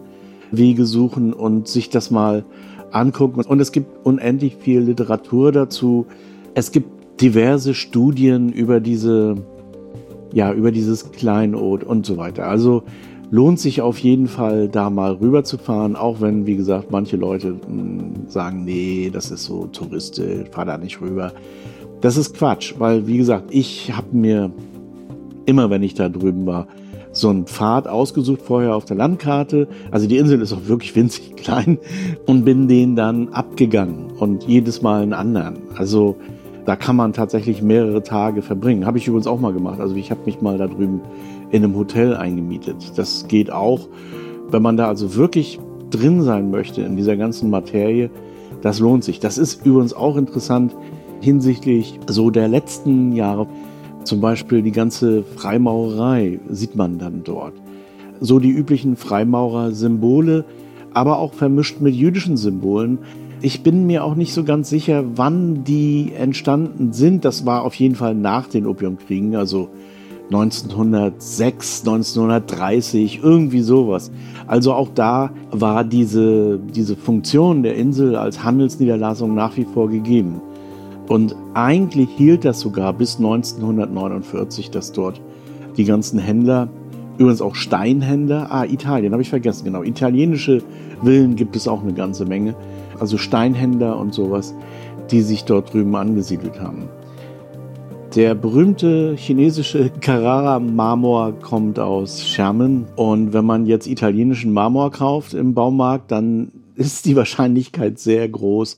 Wege 0.52 0.86
suchen 0.86 1.34
und 1.34 1.68
sich 1.68 1.90
das 1.90 2.12
mal 2.12 2.44
angucken. 2.92 3.42
Und 3.42 3.60
es 3.60 3.72
gibt 3.72 4.06
unendlich 4.06 4.56
viel 4.58 4.82
Literatur 4.82 5.52
dazu. 5.52 6.06
Es 6.54 6.72
gibt 6.72 7.22
diverse 7.22 7.74
Studien 7.74 8.52
über 8.52 8.80
diese, 8.80 9.36
ja, 10.34 10.54
über 10.54 10.72
dieses 10.72 11.12
Kleinod 11.12 11.84
und 11.84 12.06
so 12.06 12.18
weiter. 12.18 12.48
Also 12.48 12.84
lohnt 13.32 13.60
sich 13.60 13.82
auf 13.82 14.00
jeden 14.00 14.28
Fall, 14.28 14.70
da 14.70 14.90
mal 14.90 15.14
rüberzufahren, 15.14 15.96
auch 15.96 16.22
wenn, 16.22 16.46
wie 16.46 16.56
gesagt, 16.56 16.92
manche 16.92 17.18
Leute 17.18 17.60
hm, 17.66 18.28
sagen, 18.28 18.64
nee, 18.66 19.10
das 19.12 19.32
ist 19.32 19.44
so 19.44 19.68
touristisch, 19.68 20.50
fahr 20.52 20.66
da 20.66 20.78
nicht 20.78 21.02
rüber. 21.02 21.34
Das 22.02 22.18
ist 22.18 22.36
Quatsch, 22.36 22.76
weil, 22.78 23.08
wie 23.08 23.18
gesagt, 23.18 23.54
ich 23.54 23.92
habe 23.92 24.08
mir 24.16 24.52
immer, 25.46 25.70
wenn 25.70 25.84
ich 25.84 25.94
da 25.94 26.10
drüben 26.10 26.46
war, 26.46 26.68
so 27.20 27.30
einen 27.30 27.46
Pfad 27.46 27.88
ausgesucht 27.88 28.42
vorher 28.42 28.76
auf 28.76 28.86
der 28.86 28.98
Landkarte. 28.98 29.68
Also 29.92 30.08
die 30.08 30.18
Insel 30.18 30.42
ist 30.42 30.54
auch 30.54 30.66
wirklich 30.68 30.96
winzig 30.96 31.36
klein 31.36 31.78
und 32.26 32.46
bin 32.46 32.68
den 32.68 32.96
dann 32.96 33.30
abgegangen 33.30 34.12
und 34.20 34.44
jedes 34.46 34.82
Mal 34.82 35.02
einen 35.02 35.14
anderen. 35.14 35.58
Also 35.76 36.16
da 36.66 36.76
kann 36.76 36.96
man 36.96 37.14
tatsächlich 37.14 37.62
mehrere 37.62 38.04
Tage 38.04 38.42
verbringen. 38.42 38.86
Habe 38.86 38.98
ich 38.98 39.08
übrigens 39.08 39.28
auch 39.28 39.40
mal 39.40 39.54
gemacht. 39.54 39.80
Also 39.80 39.96
ich 39.96 40.12
habe 40.12 40.22
mich 40.26 40.42
mal 40.42 40.58
da 40.58 40.68
drüben 40.68 41.02
in 41.52 41.64
einem 41.64 41.76
Hotel 41.76 42.16
eingemietet. 42.16 42.94
Das 42.96 43.28
geht 43.28 43.52
auch, 43.52 43.88
wenn 44.52 44.62
man 44.62 44.78
da 44.78 44.88
also 44.88 45.16
wirklich 45.16 45.60
drin 45.90 46.22
sein 46.22 46.52
möchte 46.52 46.82
in 46.82 46.96
dieser 46.96 47.18
ganzen 47.18 47.50
Materie. 47.50 48.12
Das 48.62 48.80
lohnt 48.80 49.04
sich. 49.04 49.20
Das 49.20 49.38
ist 49.38 49.66
übrigens 49.66 49.94
auch 49.94 50.16
interessant 50.18 50.76
hinsichtlich 51.22 52.00
so 52.08 52.30
der 52.30 52.48
letzten 52.48 53.14
Jahre. 53.14 53.48
Zum 54.04 54.22
Beispiel 54.22 54.62
die 54.62 54.72
ganze 54.72 55.24
Freimaurerei 55.24 56.40
sieht 56.50 56.76
man 56.76 56.98
dann 56.98 57.24
dort. 57.24 57.54
So 58.22 58.40
die 58.40 58.50
üblichen 58.50 58.96
Freimaurer-Symbole, 58.96 60.46
aber 60.94 61.20
auch 61.20 61.34
vermischt 61.34 61.80
mit 61.82 61.96
jüdischen 61.96 62.38
Symbolen. 62.38 63.00
Ich 63.42 63.64
bin 63.64 63.88
mir 63.88 64.04
auch 64.04 64.16
nicht 64.16 64.34
so 64.34 64.44
ganz 64.44 64.70
sicher, 64.70 65.04
wann 65.16 65.64
die 65.64 66.12
entstanden 66.18 66.92
sind. 66.92 67.24
Das 67.24 67.46
war 67.46 67.64
auf 67.64 67.76
jeden 67.76 67.96
Fall 67.96 68.16
nach 68.16 68.48
den 68.48 68.66
Opiumkriegen, 68.66 69.36
also 69.36 69.70
1906, 70.32 71.82
1930, 71.82 73.22
irgendwie 73.24 73.62
sowas. 73.62 74.12
Also 74.46 74.74
auch 74.74 74.90
da 74.94 75.32
war 75.52 75.84
diese, 75.84 76.60
diese 76.60 76.96
Funktion 76.96 77.64
der 77.64 77.76
Insel 77.76 78.16
als 78.16 78.44
Handelsniederlassung 78.44 79.34
nach 79.34 79.58
wie 79.58 79.66
vor 79.66 79.90
gegeben. 79.90 80.42
Und 81.10 81.36
eigentlich 81.56 82.10
hielt 82.16 82.46
das 82.46 82.60
sogar 82.60 82.94
bis 82.94 83.18
1949, 83.18 84.70
dass 84.70 84.92
dort 84.92 85.20
die 85.76 85.84
ganzen 85.84 86.20
Händler, 86.20 86.70
übrigens 87.18 87.42
auch 87.42 87.56
Steinhändler, 87.56 88.52
ah, 88.52 88.64
Italien, 88.64 89.12
habe 89.12 89.24
ich 89.24 89.30
vergessen, 89.30 89.66
genau, 89.66 89.82
italienische 89.82 90.62
Villen 91.04 91.36
gibt 91.36 91.56
es 91.56 91.68
auch 91.68 91.82
eine 91.82 91.94
ganze 91.94 92.26
Menge, 92.26 92.56
also 93.00 93.18
Steinhändler 93.18 93.98
und 93.98 94.14
sowas, 94.14 94.54
die 95.10 95.22
sich 95.22 95.46
dort 95.46 95.74
drüben 95.74 95.96
angesiedelt 95.96 96.62
haben. 96.62 96.90
Der 98.16 98.36
berühmte 98.36 99.16
chinesische 99.18 99.90
Carrara-Marmor 100.02 101.34
kommt 101.40 101.80
aus 101.80 102.24
Schermen. 102.24 102.86
Und 102.96 103.34
wenn 103.34 103.46
man 103.46 103.66
jetzt 103.66 103.88
italienischen 103.88 104.54
Marmor 104.54 104.92
kauft 104.92 105.34
im 105.34 105.56
Baumarkt, 105.56 106.12
dann 106.12 106.52
ist 106.76 107.06
die 107.06 107.16
Wahrscheinlichkeit 107.16 107.98
sehr 108.00 108.28
groß, 108.30 108.78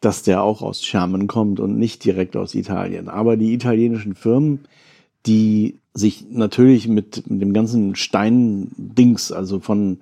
dass 0.00 0.22
der 0.22 0.42
auch 0.42 0.62
aus 0.62 0.82
Schermen 0.82 1.26
kommt 1.26 1.60
und 1.60 1.78
nicht 1.78 2.04
direkt 2.04 2.36
aus 2.36 2.54
Italien. 2.54 3.08
Aber 3.08 3.36
die 3.36 3.52
italienischen 3.52 4.14
Firmen, 4.14 4.60
die 5.26 5.78
sich 5.92 6.26
natürlich 6.30 6.88
mit, 6.88 7.30
mit 7.30 7.42
dem 7.42 7.52
ganzen 7.52 7.94
Steindings, 7.94 9.32
also 9.32 9.60
von 9.60 10.00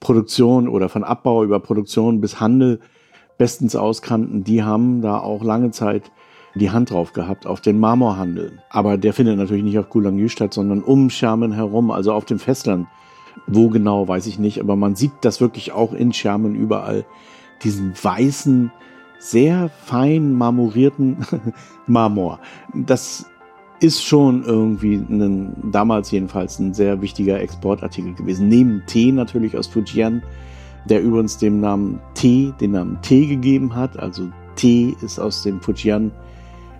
Produktion 0.00 0.68
oder 0.68 0.88
von 0.88 1.04
Abbau 1.04 1.44
über 1.44 1.60
Produktion 1.60 2.20
bis 2.20 2.40
Handel 2.40 2.80
bestens 3.36 3.76
auskannten, 3.76 4.44
die 4.44 4.62
haben 4.62 5.02
da 5.02 5.18
auch 5.18 5.42
lange 5.42 5.70
Zeit 5.70 6.10
die 6.54 6.70
Hand 6.70 6.90
drauf 6.90 7.12
gehabt 7.12 7.46
auf 7.46 7.60
den 7.60 7.80
Marmorhandel. 7.80 8.60
Aber 8.70 8.96
der 8.96 9.12
findet 9.12 9.36
natürlich 9.36 9.64
nicht 9.64 9.78
auf 9.78 9.90
Gulangü 9.90 10.28
statt, 10.28 10.54
sondern 10.54 10.82
um 10.82 11.10
Schermen 11.10 11.52
herum, 11.52 11.90
also 11.90 12.12
auf 12.12 12.24
dem 12.24 12.38
Festland. 12.38 12.86
Wo 13.48 13.68
genau, 13.68 14.06
weiß 14.06 14.26
ich 14.26 14.38
nicht, 14.38 14.60
aber 14.60 14.76
man 14.76 14.94
sieht 14.94 15.12
das 15.22 15.40
wirklich 15.40 15.72
auch 15.72 15.92
in 15.92 16.12
Schermen 16.12 16.54
überall. 16.54 17.04
Diesen 17.64 17.92
weißen, 18.00 18.70
sehr 19.24 19.70
fein 19.70 20.34
marmorierten 20.34 21.16
Marmor. 21.86 22.38
Das 22.74 23.24
ist 23.80 24.04
schon 24.04 24.44
irgendwie 24.44 24.96
ein, 24.96 25.70
damals 25.72 26.10
jedenfalls 26.10 26.58
ein 26.58 26.74
sehr 26.74 27.00
wichtiger 27.00 27.40
Exportartikel 27.40 28.12
gewesen. 28.14 28.48
Neben 28.48 28.82
Tee 28.86 29.12
natürlich 29.12 29.56
aus 29.56 29.66
Fujian, 29.66 30.22
der 30.84 31.02
übrigens 31.02 31.38
dem 31.38 31.60
Namen 31.60 32.00
Tee 32.12 32.52
den 32.60 32.72
Namen 32.72 32.98
Tee 33.00 33.26
gegeben 33.26 33.74
hat. 33.74 33.98
Also 33.98 34.28
Tee 34.56 34.94
ist 35.00 35.18
aus 35.18 35.42
dem 35.42 35.58
Fujian 35.62 36.12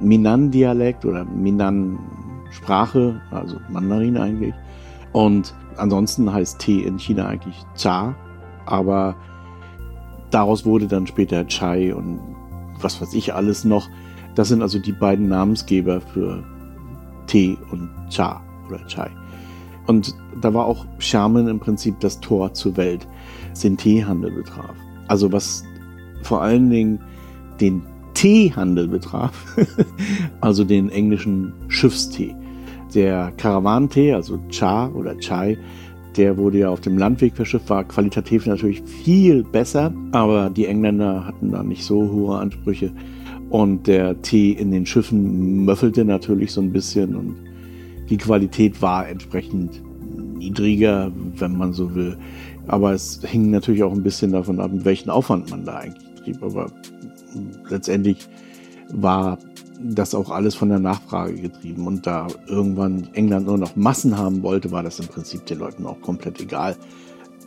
Minan-Dialekt 0.00 1.06
oder 1.06 1.24
Minan-Sprache, 1.24 3.22
also 3.30 3.56
Mandarin 3.70 4.18
eigentlich. 4.18 4.54
Und 5.12 5.54
ansonsten 5.78 6.30
heißt 6.30 6.58
Tee 6.58 6.82
in 6.82 6.98
China 6.98 7.26
eigentlich 7.26 7.56
Cha, 7.74 8.14
aber 8.66 9.16
daraus 10.30 10.66
wurde 10.66 10.86
dann 10.86 11.06
später 11.06 11.46
Chai 11.46 11.94
und 11.94 12.33
was 12.84 13.00
weiß 13.00 13.14
ich 13.14 13.34
alles 13.34 13.64
noch. 13.64 13.88
Das 14.34 14.48
sind 14.48 14.62
also 14.62 14.78
die 14.78 14.92
beiden 14.92 15.28
Namensgeber 15.28 16.00
für 16.00 16.44
Tee 17.26 17.56
und 17.70 17.90
Cha 18.10 18.42
oder 18.68 18.84
Chai. 18.86 19.10
Und 19.86 20.14
da 20.40 20.52
war 20.54 20.66
auch 20.66 20.86
Xiamen 20.98 21.48
im 21.48 21.60
Prinzip 21.60 21.98
das 22.00 22.20
Tor 22.20 22.52
zur 22.54 22.76
Welt, 22.76 23.06
was 23.50 23.60
den 23.60 23.76
Teehandel 23.76 24.30
betraf. 24.30 24.74
Also 25.08 25.32
was 25.32 25.64
vor 26.22 26.42
allen 26.42 26.70
Dingen 26.70 27.00
den 27.60 27.82
Teehandel 28.14 28.88
betraf, 28.88 29.32
also 30.40 30.64
den 30.64 30.88
englischen 30.88 31.52
Schiffstee. 31.68 32.34
Der 32.94 33.32
Karawantee, 33.36 34.14
also 34.14 34.38
Cha 34.50 34.88
oder 34.88 35.18
Chai, 35.18 35.58
der 36.16 36.36
wurde 36.36 36.58
ja 36.58 36.68
auf 36.68 36.80
dem 36.80 36.98
Landweg 36.98 37.34
verschifft, 37.34 37.70
war 37.70 37.84
qualitativ 37.84 38.46
natürlich 38.46 38.82
viel 38.82 39.42
besser, 39.42 39.92
aber 40.12 40.50
die 40.50 40.66
Engländer 40.66 41.26
hatten 41.26 41.50
da 41.50 41.62
nicht 41.62 41.84
so 41.84 42.10
hohe 42.10 42.38
Ansprüche. 42.38 42.92
Und 43.50 43.86
der 43.86 44.20
Tee 44.22 44.52
in 44.52 44.70
den 44.70 44.86
Schiffen 44.86 45.64
möffelte 45.64 46.04
natürlich 46.04 46.52
so 46.52 46.60
ein 46.60 46.72
bisschen 46.72 47.14
und 47.14 47.36
die 48.10 48.16
Qualität 48.16 48.82
war 48.82 49.08
entsprechend 49.08 49.82
niedriger, 50.36 51.12
wenn 51.36 51.56
man 51.56 51.72
so 51.72 51.94
will. 51.94 52.16
Aber 52.66 52.92
es 52.92 53.20
hing 53.24 53.50
natürlich 53.50 53.82
auch 53.82 53.92
ein 53.92 54.02
bisschen 54.02 54.32
davon 54.32 54.60
ab, 54.60 54.70
welchen 54.72 55.10
Aufwand 55.10 55.50
man 55.50 55.64
da 55.64 55.76
eigentlich 55.76 56.14
trieb. 56.22 56.42
Aber 56.42 56.66
letztendlich 57.68 58.28
war 58.92 59.38
das 59.84 60.14
auch 60.14 60.30
alles 60.30 60.54
von 60.54 60.70
der 60.70 60.78
Nachfrage 60.78 61.34
getrieben. 61.34 61.86
Und 61.86 62.06
da 62.06 62.28
irgendwann 62.46 63.10
England 63.12 63.46
nur 63.46 63.58
noch 63.58 63.76
Massen 63.76 64.16
haben 64.16 64.42
wollte, 64.42 64.70
war 64.70 64.82
das 64.82 64.98
im 64.98 65.06
Prinzip 65.06 65.44
den 65.46 65.58
Leuten 65.58 65.86
auch 65.86 66.00
komplett 66.00 66.40
egal, 66.40 66.76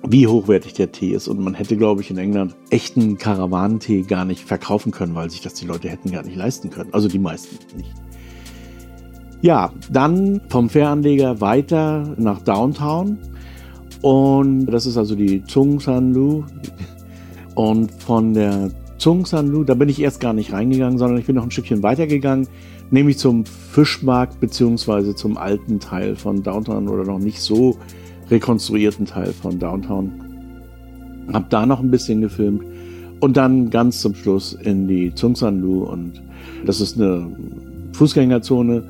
wie 0.08 0.28
hochwertig 0.28 0.74
der 0.74 0.92
Tee 0.92 1.14
ist. 1.14 1.28
Und 1.28 1.40
man 1.40 1.56
hätte, 1.56 1.76
glaube 1.76 2.02
ich, 2.02 2.12
in 2.12 2.18
England 2.18 2.56
echten 2.70 3.18
Karawanentee 3.18 4.04
gar 4.04 4.26
nicht 4.26 4.44
verkaufen 4.44 4.92
können, 4.92 5.16
weil 5.16 5.30
sich 5.30 5.42
das 5.42 5.56
die 5.56 5.66
Leute 5.66 5.90
hätten 5.90 6.12
gar 6.12 6.24
nicht 6.24 6.36
leisten 6.36 6.70
können. 6.70 6.94
Also 6.94 7.08
die 7.08 7.20
meisten 7.20 7.58
nicht. 7.76 7.92
Ja, 9.42 9.72
dann 9.92 10.42
vom 10.50 10.70
Fähranleger 10.70 11.42
weiter 11.42 12.16
nach 12.18 12.42
Downtown. 12.42 13.18
Und 14.02 14.68
das 14.68 14.86
ist 14.86 14.98
also 14.98 15.16
die 15.16 15.44
Zhongsanlu. 15.44 16.44
Und 17.56 17.92
von 17.92 18.36
der 18.36 18.70
Zhongsanlu, 18.98 19.64
da 19.64 19.74
bin 19.76 19.90
ich 19.90 20.02
erst 20.02 20.20
gar 20.20 20.34
nicht 20.34 20.54
reingegangen, 20.54 20.98
sondern 20.98 21.20
ich 21.20 21.26
bin 21.26 21.36
noch 21.36 21.44
ein 21.44 21.52
Stückchen 21.52 21.84
weitergegangen, 21.84 22.48
nämlich 22.90 23.18
zum 23.18 23.46
Fischmarkt 23.46 24.40
beziehungsweise 24.40 25.16
zum 25.16 25.38
alten 25.38 25.80
Teil 25.80 26.16
von 26.16 26.44
Downtown 26.44 26.88
oder 26.88 27.04
noch 27.04 27.20
nicht 27.20 27.40
so 27.40 27.78
rekonstruierten 28.30 29.06
Teil 29.06 29.34
von 29.34 29.60
Downtown. 29.60 30.12
Hab 31.32 31.50
da 31.50 31.66
noch 31.66 31.80
ein 31.80 31.92
bisschen 31.92 32.22
gefilmt 32.22 32.64
und 33.20 33.38
dann 33.38 33.70
ganz 33.70 34.02
zum 34.02 34.16
Schluss 34.16 34.54
in 34.54 34.88
die 34.88 35.14
Zhongsanlu 35.14 35.84
und 35.84 36.22
das 36.66 36.82
ist 36.82 37.00
eine 37.00 37.36
Fußgängerzone 37.94 38.84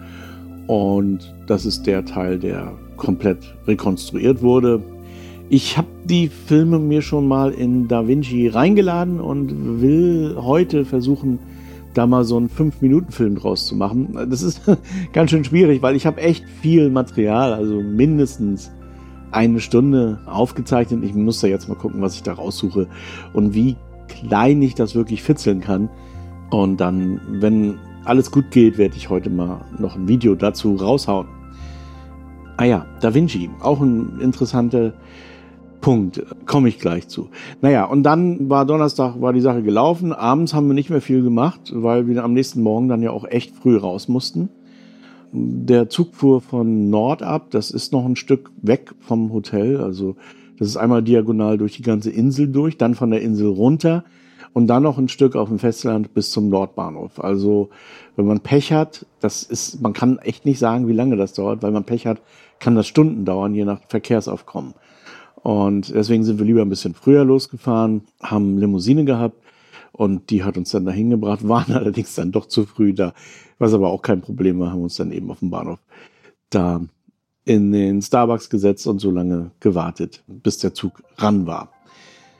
und 0.68 1.34
das 1.48 1.66
ist 1.66 1.88
der 1.88 2.06
Teil, 2.06 2.38
der 2.40 2.74
komplett 2.98 3.56
rekonstruiert 3.68 4.42
wurde. 4.42 4.82
Ich 5.50 5.77
habe 5.77 5.88
die 6.04 6.27
Filme 6.27 6.77
mir 6.77 7.01
schon 7.01 7.25
mal 7.25 7.51
in 7.51 7.88
Da 7.88 8.06
Vinci 8.06 8.50
reingeladen 8.50 9.22
und 9.22 9.82
will 9.82 10.36
heute 10.38 10.84
versuchen, 10.84 11.39
da 11.94 12.06
mal 12.06 12.25
so 12.25 12.36
einen 12.36 12.50
5-Minuten-Film 12.50 13.36
draus 13.36 13.66
zu 13.66 13.77
machen. 13.77 14.18
Das 14.30 14.42
ist 14.42 14.62
ganz 15.13 15.32
schön 15.32 15.46
schwierig, 15.46 15.82
weil 15.82 15.96
ich 15.96 16.06
habe 16.06 16.20
echt 16.20 16.44
viel 16.62 16.89
Material, 16.89 17.54
also 17.54 17.80
mindestens 17.82 18.72
eine 19.32 19.62
Stunde 19.62 20.20
aufgezeichnet. 20.25 21.06
Ich 21.06 21.13
muss 21.13 21.39
da 21.39 21.48
jetzt 21.48 21.70
mal 21.70 21.75
gucken, 21.75 22.01
was 22.01 22.16
ich 22.16 22.24
da 22.24 22.34
raussuche 22.34 22.88
und 23.32 23.54
wie 23.54 23.77
klein 24.10 24.62
ich 24.62 24.75
das 24.75 24.96
wirklich 24.96 25.24
fitzeln 25.24 25.62
kann. 25.62 25.89
Und 26.50 26.82
dann, 26.82 27.22
wenn 27.39 27.80
alles 28.04 28.32
gut 28.32 28.51
geht, 28.51 28.77
werde 28.77 28.98
ich 28.98 29.10
heute 29.10 29.30
mal 29.30 29.62
noch 29.80 29.96
ein 29.96 30.10
Video 30.10 30.36
dazu 30.36 30.75
raushauen. 30.75 31.27
Ah 32.58 32.66
ja, 32.66 32.86
Da 33.00 33.13
Vinci, 33.13 33.50
auch 33.62 33.80
ein 33.80 34.20
interessanter 34.20 34.94
Punkt, 35.81 36.24
komme 36.46 36.69
ich 36.69 36.79
gleich 36.79 37.07
zu. 37.07 37.29
Naja, 37.62 37.86
und 37.86 38.03
dann 38.03 38.50
war 38.50 38.65
Donnerstag, 38.65 39.22
war 39.22 39.34
die 39.34 39.41
Sache 39.41 39.63
gelaufen. 39.63 40.13
Abends 40.13 40.53
haben 40.53 40.67
wir 40.67 40.74
nicht 40.74 40.89
mehr 40.89 41.01
viel 41.01 41.24
gemacht, 41.24 41.72
weil 41.74 42.07
wir 42.07 42.24
am 42.24 42.34
nächsten 42.34 42.62
Morgen 42.62 42.88
dann 42.88 43.01
ja 43.01 43.12
auch 43.12 43.25
echt 43.25 43.55
früh 43.55 43.77
raus 43.77 44.07
mussten. 44.07 44.50
Der 45.31 45.89
Zug 45.89 46.15
fuhr 46.15 46.41
von 46.41 46.89
Nord 46.89 47.22
ab, 47.22 47.48
das 47.51 47.72
ist 47.72 47.91
noch 47.91 48.05
ein 48.05 48.15
Stück 48.15 48.51
weg 48.62 48.93
vom 49.00 49.34
Hotel, 49.34 49.77
also 49.77 50.15
das 50.57 50.69
ist 50.69 50.77
einmal 50.77 51.03
diagonal 51.03 51.57
durch 51.57 51.75
die 51.75 51.84
ganze 51.84 52.10
Insel 52.10 52.48
durch, 52.48 52.77
dann 52.77 52.96
von 52.96 53.12
der 53.12 53.22
Insel 53.22 53.48
runter 53.48 54.03
und 54.53 54.67
dann 54.67 54.84
noch 54.84 54.98
ein 54.98 55.10
Stück 55.10 55.36
auf 55.36 55.50
dem 55.50 55.60
Festland 55.60 56.13
bis 56.13 56.31
zum 56.31 56.50
Nordbahnhof. 56.50 57.19
Also 57.24 57.69
wenn 58.15 58.25
man 58.25 58.39
Pech 58.39 58.72
hat, 58.72 59.05
das 59.19 59.43
ist, 59.43 59.81
man 59.81 59.93
kann 59.93 60.17
echt 60.19 60.46
nicht 60.46 60.60
sagen, 60.60 60.88
wie 60.88 60.93
lange 60.93 61.17
das 61.17 61.34
dauert, 61.34 61.62
weil 61.62 61.72
man 61.72 61.84
Pech 61.84 62.07
hat, 62.07 62.22
kann 62.60 62.75
das 62.75 62.88
Stunden 62.88 63.24
dauern, 63.24 63.53
je 63.53 63.65
nach 63.65 63.81
Verkehrsaufkommen. 63.88 64.74
Und 65.44 65.94
deswegen 65.94 66.24
sind 66.24 66.39
wir 66.39 66.46
lieber 66.46 66.62
ein 66.62 66.70
bisschen 66.70 66.94
früher 66.94 67.24
losgefahren, 67.24 68.01
haben 68.22 68.58
Limousine 68.58 69.06
gehabt 69.06 69.41
und 69.91 70.29
die 70.29 70.44
hat 70.44 70.58
uns 70.58 70.72
dann 70.72 70.86
dahin 70.86 71.10
gebracht, 71.10 71.39
waren 71.48 71.74
allerdings 71.74 72.15
dann 72.15 72.32
doch 72.32 72.48
zu 72.48 72.65
früh 72.65 72.94
da, 72.94 73.13
was 73.60 73.74
aber 73.74 73.89
auch 73.89 74.01
kein 74.01 74.22
Problem 74.22 74.60
war, 74.60 74.72
haben 74.72 74.84
uns 74.84 74.96
dann 74.96 75.12
eben 75.12 75.29
auf 75.32 75.39
dem 75.39 75.50
Bahnhof 75.50 75.79
da 76.50 76.82
in 77.46 77.72
den 77.72 78.01
Starbucks 78.01 78.50
gesetzt 78.50 78.88
und 78.88 79.00
so 79.00 79.10
lange 79.10 79.51
gewartet, 79.60 80.24
bis 80.27 80.58
der 80.58 80.74
Zug 80.74 81.01
ran 81.17 81.48
war. 81.48 81.72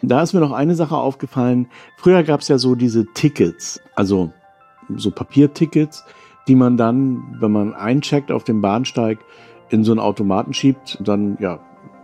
Da 0.02 0.22
ist 0.22 0.34
mir 0.34 0.42
noch 0.42 0.52
eine 0.52 0.76
Sache 0.76 0.98
aufgefallen. 0.98 1.68
Früher 1.98 2.24
gab 2.24 2.42
es 2.42 2.50
ja 2.50 2.58
so 2.58 2.76
diese 2.76 3.06
Tickets, 3.14 3.80
also 3.96 4.32
so 4.96 5.12
Papiertickets, 5.12 6.04
die 6.48 6.56
man 6.56 6.78
dann, 6.78 7.38
wenn 7.40 7.52
man 7.52 7.74
eincheckt 7.74 8.32
auf 8.32 8.44
dem 8.44 8.62
Bahnsteig, 8.62 9.20
in 9.70 9.84
so 9.84 9.92
einen 9.92 10.00
Automaten 10.00 10.54
schiebt, 10.54 10.98
dann 11.02 11.38
ja 11.42 11.60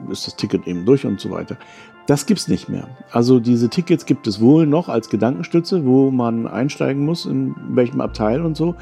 ist 0.10 0.28
das 0.28 0.36
Ticket 0.36 0.68
eben 0.68 0.86
durch 0.86 1.06
und 1.06 1.20
so 1.20 1.32
weiter. 1.32 1.58
Das 2.06 2.26
gibt's 2.26 2.48
nicht 2.48 2.68
mehr. 2.68 2.88
Also 3.12 3.40
diese 3.40 3.70
Tickets 3.70 4.06
gibt 4.06 4.28
es 4.28 4.42
wohl 4.42 4.68
noch 4.68 4.90
als 4.90 5.10
Gedankenstütze, 5.10 5.86
wo 5.86 6.12
man 6.12 6.48
einsteigen 6.48 7.06
muss, 7.06 7.26
in 7.26 7.56
welchem 7.70 8.02
Abteil 8.02 8.42
und 8.42 8.58
so. 8.58 8.76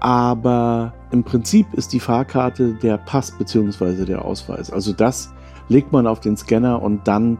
Aber 0.00 0.94
im 1.12 1.22
Prinzip 1.22 1.72
ist 1.74 1.92
die 1.92 2.00
Fahrkarte 2.00 2.74
der 2.74 2.98
Pass 2.98 3.30
bzw. 3.30 4.04
der 4.04 4.24
Ausweis. 4.24 4.72
Also 4.72 4.92
das 4.92 5.32
legt 5.68 5.92
man 5.92 6.06
auf 6.06 6.20
den 6.20 6.36
Scanner 6.36 6.82
und 6.82 7.06
dann 7.06 7.38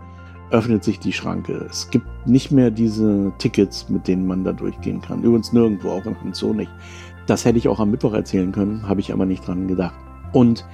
öffnet 0.50 0.84
sich 0.84 0.98
die 0.98 1.12
Schranke. 1.12 1.66
Es 1.68 1.90
gibt 1.90 2.06
nicht 2.26 2.50
mehr 2.50 2.70
diese 2.70 3.32
Tickets, 3.38 3.88
mit 3.88 4.06
denen 4.06 4.26
man 4.26 4.44
da 4.44 4.52
durchgehen 4.52 5.00
kann. 5.00 5.22
Übrigens 5.22 5.52
nirgendwo, 5.52 5.90
auch 5.90 6.04
in 6.04 6.20
Hanzo 6.20 6.52
nicht. 6.52 6.70
Das 7.26 7.44
hätte 7.44 7.58
ich 7.58 7.68
auch 7.68 7.80
am 7.80 7.90
Mittwoch 7.90 8.12
erzählen 8.12 8.52
können, 8.52 8.86
habe 8.88 9.00
ich 9.00 9.12
aber 9.12 9.26
nicht 9.26 9.46
dran 9.46 9.68
gedacht. 9.68 9.94
Und 10.32 10.64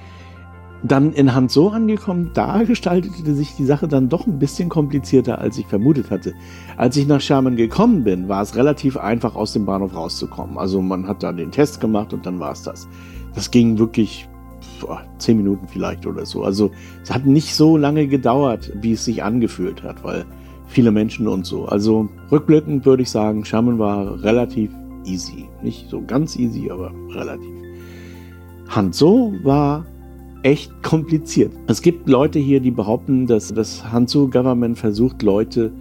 dann 0.83 1.11
in 1.13 1.33
Hanzo 1.33 1.69
angekommen, 1.69 2.31
da 2.33 2.63
gestaltete 2.63 3.33
sich 3.33 3.55
die 3.55 3.65
Sache 3.65 3.87
dann 3.87 4.09
doch 4.09 4.27
ein 4.27 4.39
bisschen 4.39 4.69
komplizierter, 4.69 5.39
als 5.39 5.57
ich 5.57 5.65
vermutet 5.67 6.11
hatte. 6.11 6.33
Als 6.77 6.95
ich 6.97 7.07
nach 7.07 7.21
Sherman 7.21 7.55
gekommen 7.55 8.03
bin, 8.03 8.29
war 8.29 8.41
es 8.41 8.55
relativ 8.55 8.97
einfach, 8.97 9.35
aus 9.35 9.53
dem 9.53 9.65
Bahnhof 9.65 9.95
rauszukommen. 9.95 10.57
Also 10.57 10.81
man 10.81 11.07
hat 11.07 11.23
da 11.23 11.31
den 11.31 11.51
Test 11.51 11.79
gemacht 11.81 12.13
und 12.13 12.25
dann 12.25 12.39
war 12.39 12.51
es 12.51 12.63
das. 12.63 12.87
Das 13.33 13.49
ging 13.49 13.77
wirklich 13.77 14.27
boah, 14.79 15.01
zehn 15.17 15.37
Minuten 15.37 15.67
vielleicht 15.67 16.05
oder 16.05 16.25
so. 16.25 16.43
Also 16.43 16.71
es 17.03 17.13
hat 17.13 17.25
nicht 17.25 17.55
so 17.55 17.77
lange 17.77 18.07
gedauert, 18.07 18.71
wie 18.81 18.93
es 18.93 19.05
sich 19.05 19.23
angefühlt 19.23 19.83
hat, 19.83 20.03
weil 20.03 20.25
viele 20.67 20.91
Menschen 20.91 21.27
und 21.27 21.45
so. 21.45 21.65
Also 21.65 22.09
rückblickend 22.31 22.85
würde 22.85 23.03
ich 23.03 23.09
sagen, 23.09 23.45
Sherman 23.45 23.79
war 23.79 24.21
relativ 24.23 24.71
easy. 25.05 25.49
Nicht 25.63 25.89
so 25.89 26.01
ganz 26.05 26.35
easy, 26.35 26.69
aber 26.69 26.91
relativ. 27.09 27.49
Hanzo 28.67 29.33
war 29.43 29.85
echt 30.43 30.83
kompliziert. 30.83 31.51
Es 31.67 31.81
gibt 31.81 32.07
Leute 32.07 32.39
hier, 32.39 32.59
die 32.59 32.71
behaupten, 32.71 33.27
dass 33.27 33.53
das 33.53 33.91
Hanzo-Government 33.91 34.77
versucht, 34.77 35.21
Leute 35.21 35.71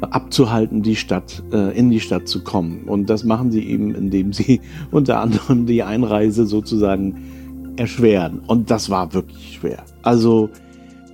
abzuhalten, 0.00 0.82
die 0.82 0.96
Stadt, 0.96 1.42
äh, 1.52 1.76
in 1.76 1.90
die 1.90 2.00
Stadt 2.00 2.28
zu 2.28 2.42
kommen. 2.42 2.84
Und 2.84 3.08
das 3.08 3.24
machen 3.24 3.52
sie 3.52 3.64
eben, 3.64 3.94
indem 3.94 4.32
sie 4.32 4.60
unter 4.90 5.20
anderem 5.20 5.66
die 5.66 5.82
Einreise 5.82 6.46
sozusagen 6.46 7.74
erschweren. 7.76 8.40
Und 8.46 8.70
das 8.70 8.90
war 8.90 9.14
wirklich 9.14 9.58
schwer. 9.60 9.84
Also 10.02 10.50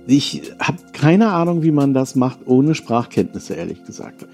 ich 0.07 0.51
habe 0.59 0.77
keine 0.93 1.29
Ahnung, 1.29 1.61
wie 1.63 1.71
man 1.71 1.93
das 1.93 2.15
macht, 2.15 2.39
ohne 2.45 2.73
Sprachkenntnisse, 2.73 3.53
ehrlich 3.53 3.83
gesagt. 3.85 4.25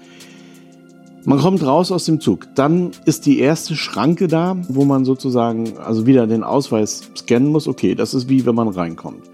Man 1.28 1.40
kommt 1.40 1.66
raus 1.66 1.90
aus 1.90 2.04
dem 2.04 2.20
Zug. 2.20 2.46
Dann 2.54 2.92
ist 3.04 3.26
die 3.26 3.40
erste 3.40 3.74
Schranke 3.74 4.28
da, 4.28 4.56
wo 4.68 4.84
man 4.84 5.04
sozusagen 5.04 5.76
also 5.76 6.06
wieder 6.06 6.28
den 6.28 6.44
Ausweis 6.44 7.10
scannen 7.16 7.50
muss. 7.50 7.66
Okay, 7.66 7.96
das 7.96 8.14
ist 8.14 8.28
wie 8.28 8.46
wenn 8.46 8.54
man 8.54 8.68
reinkommt. 8.68 9.24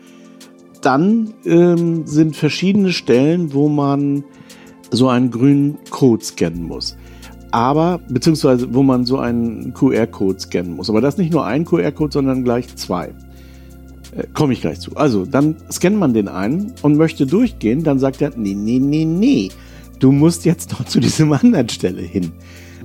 Dann 0.81 1.35
ähm, 1.45 2.07
sind 2.07 2.35
verschiedene 2.35 2.93
Stellen, 2.93 3.53
wo 3.53 3.69
man 3.69 4.25
so 4.91 5.11
einen 5.11 5.31
grünen 5.31 5.77
Code 5.91 6.25
scannen 6.25 6.63
muss. 6.63 6.97
Aber, 7.51 8.01
beziehungsweise 8.09 8.73
wo 8.73 8.83
man 8.83 9.05
so 9.05 9.19
einen 9.19 9.75
QR-Code 9.75 10.41
scannen 10.41 10.75
muss. 10.75 10.89
Aber 10.89 11.03
das 11.03 11.19
nicht 11.19 11.31
nur 11.31 11.45
ein 11.45 11.67
QR-Code, 11.67 12.11
sondern 12.11 12.43
gleich 12.43 12.75
zwei. 12.75 13.09
Äh, 14.17 14.25
Komme 14.33 14.55
ich 14.55 14.63
gleich 14.63 14.81
zu. 14.81 14.97
Also, 14.97 15.27
dann 15.27 15.57
scannt 15.71 15.99
man 15.99 16.15
den 16.15 16.29
einen 16.29 16.73
und 16.81 16.97
möchte 16.97 17.27
durchgehen. 17.27 17.85
Dann 17.85 17.99
sagt 17.99 18.23
er, 18.23 18.33
nee, 18.35 18.55
nee, 18.55 18.79
nee, 18.79 19.05
nee 19.05 19.51
du 20.03 20.13
musst 20.13 20.45
jetzt 20.45 20.73
noch 20.73 20.85
zu 20.85 21.01
diesem 21.01 21.33
anderen 21.33 21.69
Stelle 21.69 22.03
hin. 22.03 22.33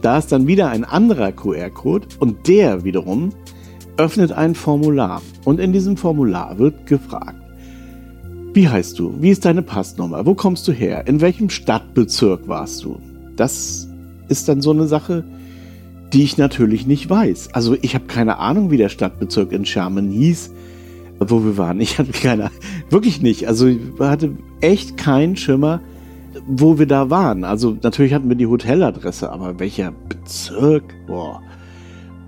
Da 0.01 0.17
ist 0.17 0.31
dann 0.31 0.47
wieder 0.47 0.69
ein 0.69 0.83
anderer 0.83 1.31
QR-Code 1.31 2.07
und 2.19 2.47
der 2.47 2.83
wiederum 2.83 3.31
öffnet 3.97 4.31
ein 4.31 4.53
Formular. 4.53 5.21
Und 5.43 5.59
in 5.59 5.74
diesem 5.74 5.97
Formular 5.97 6.59
wird 6.59 6.86
gefragt, 6.86 7.41
wie 8.53 8.69
heißt 8.69 8.97
du? 9.00 9.15
Wie 9.19 9.31
ist 9.31 9.45
deine 9.45 9.63
Passnummer? 9.63 10.25
Wo 10.25 10.36
kommst 10.36 10.67
du 10.67 10.71
her? 10.71 11.07
In 11.07 11.19
welchem 11.21 11.50
Stadtbezirk 11.50 12.47
warst 12.47 12.83
du? 12.83 13.00
Das 13.36 13.88
ist 14.29 14.47
dann 14.47 14.62
so 14.62 14.71
eine 14.71 14.88
Sache, 14.88 15.24
die 16.13 16.24
ich 16.24 16.38
natürlich 16.38 16.86
nicht 16.86 17.09
weiß. 17.09 17.53
Also 17.53 17.75
ich 17.81 17.95
habe 17.95 18.05
keine 18.05 18.38
Ahnung, 18.38 18.71
wie 18.71 18.77
der 18.77 18.89
Stadtbezirk 18.89 19.51
in 19.51 19.65
Sherman 19.65 20.09
hieß, 20.09 20.51
wo 21.19 21.43
wir 21.43 21.57
waren. 21.57 21.81
Ich 21.81 21.97
hatte 21.97 22.12
keine, 22.12 22.51
wirklich 22.89 23.21
nicht. 23.21 23.47
Also 23.47 23.67
ich 23.67 23.79
hatte 24.00 24.31
echt 24.62 24.97
keinen 24.97 25.36
Schimmer, 25.36 25.81
wo 26.48 26.80
wir 26.80 26.88
da 26.88 27.10
waren. 27.10 27.44
Also 27.44 27.77
natürlich 27.84 28.13
hatten 28.13 28.30
wir 28.30 28.36
die 28.36 28.48
Hoteladresse, 28.48 29.32
aber 29.32 29.60
welcher 29.60 29.92
Bezirk? 30.10 30.84
Boah. 31.06 31.42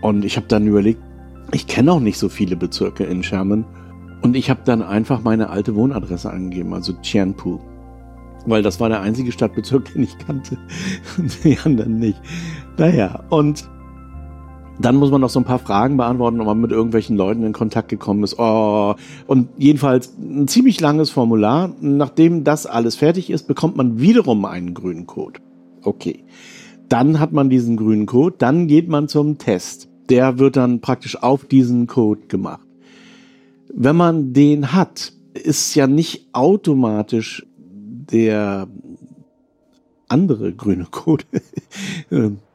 Und 0.02 0.26
ich 0.26 0.36
habe 0.36 0.48
dann 0.48 0.68
überlegt, 0.68 1.02
ich 1.52 1.68
kenne 1.68 1.92
auch 1.92 2.00
nicht 2.00 2.18
so 2.18 2.30
viele 2.30 2.56
Bezirke 2.56 3.06
in 3.06 3.24
Sherman. 3.24 3.66
Und 4.22 4.36
ich 4.36 4.50
habe 4.50 4.62
dann 4.66 4.82
einfach 4.82 5.24
meine 5.24 5.50
alte 5.50 5.76
Wohnadresse 5.76 6.30
angegeben, 6.30 6.74
also 6.74 6.94
Tianpu. 6.94 7.60
Weil 8.46 8.62
das 8.62 8.80
war 8.80 8.90
der 8.90 9.02
einzige 9.02 9.32
Stadtbezirk, 9.32 9.86
den 9.94 10.04
ich 10.04 10.18
kannte. 10.18 10.58
Und 11.18 11.44
die 11.44 11.58
anderen 11.64 12.00
nicht. 12.00 12.22
Naja, 12.78 13.24
und 13.30 13.68
dann 14.80 14.96
muss 14.96 15.12
man 15.12 15.22
noch 15.22 15.30
so 15.30 15.40
ein 15.40 15.46
paar 15.46 15.60
Fragen 15.60 15.98
beantworten, 15.98 16.40
ob 16.40 16.48
man 16.48 16.62
mit 16.62 16.72
irgendwelchen 16.72 17.18
Leuten 17.18 17.44
in 17.44 17.54
Kontakt 17.54 17.90
gekommen 17.90 18.24
ist. 18.24 18.40
Oh, 18.40 18.96
und 19.28 19.50
jedenfalls 19.58 20.14
ein 20.18 20.48
ziemlich 20.48 20.80
langes 20.80 21.10
Formular. 21.10 21.74
Nachdem 21.82 22.44
das 22.44 22.66
alles 22.66 22.96
fertig 22.96 23.30
ist, 23.30 23.48
bekommt 23.48 23.76
man 23.76 24.00
wiederum 24.00 24.46
einen 24.46 24.74
grünen 24.74 25.06
Code. 25.06 25.42
Okay. 25.84 26.24
Dann 26.88 27.20
hat 27.20 27.34
man 27.34 27.50
diesen 27.50 27.78
grünen 27.78 28.06
Code, 28.06 28.36
dann 28.38 28.68
geht 28.68 28.88
man 28.88 29.08
zum 29.08 29.38
Test. 29.38 29.90
Der 30.10 30.40
wird 30.40 30.56
dann 30.56 30.80
praktisch 30.80 31.22
auf 31.22 31.46
diesen 31.46 31.86
Code 31.86 32.22
gemacht. 32.28 32.66
Wenn 33.72 33.96
man 33.96 34.34
den 34.34 34.74
hat, 34.74 35.14
ist 35.34 35.76
ja 35.76 35.86
nicht 35.86 36.30
automatisch 36.34 37.46
der 37.58 38.68
andere 40.08 40.54
grüne 40.54 40.88
Code 40.90 41.26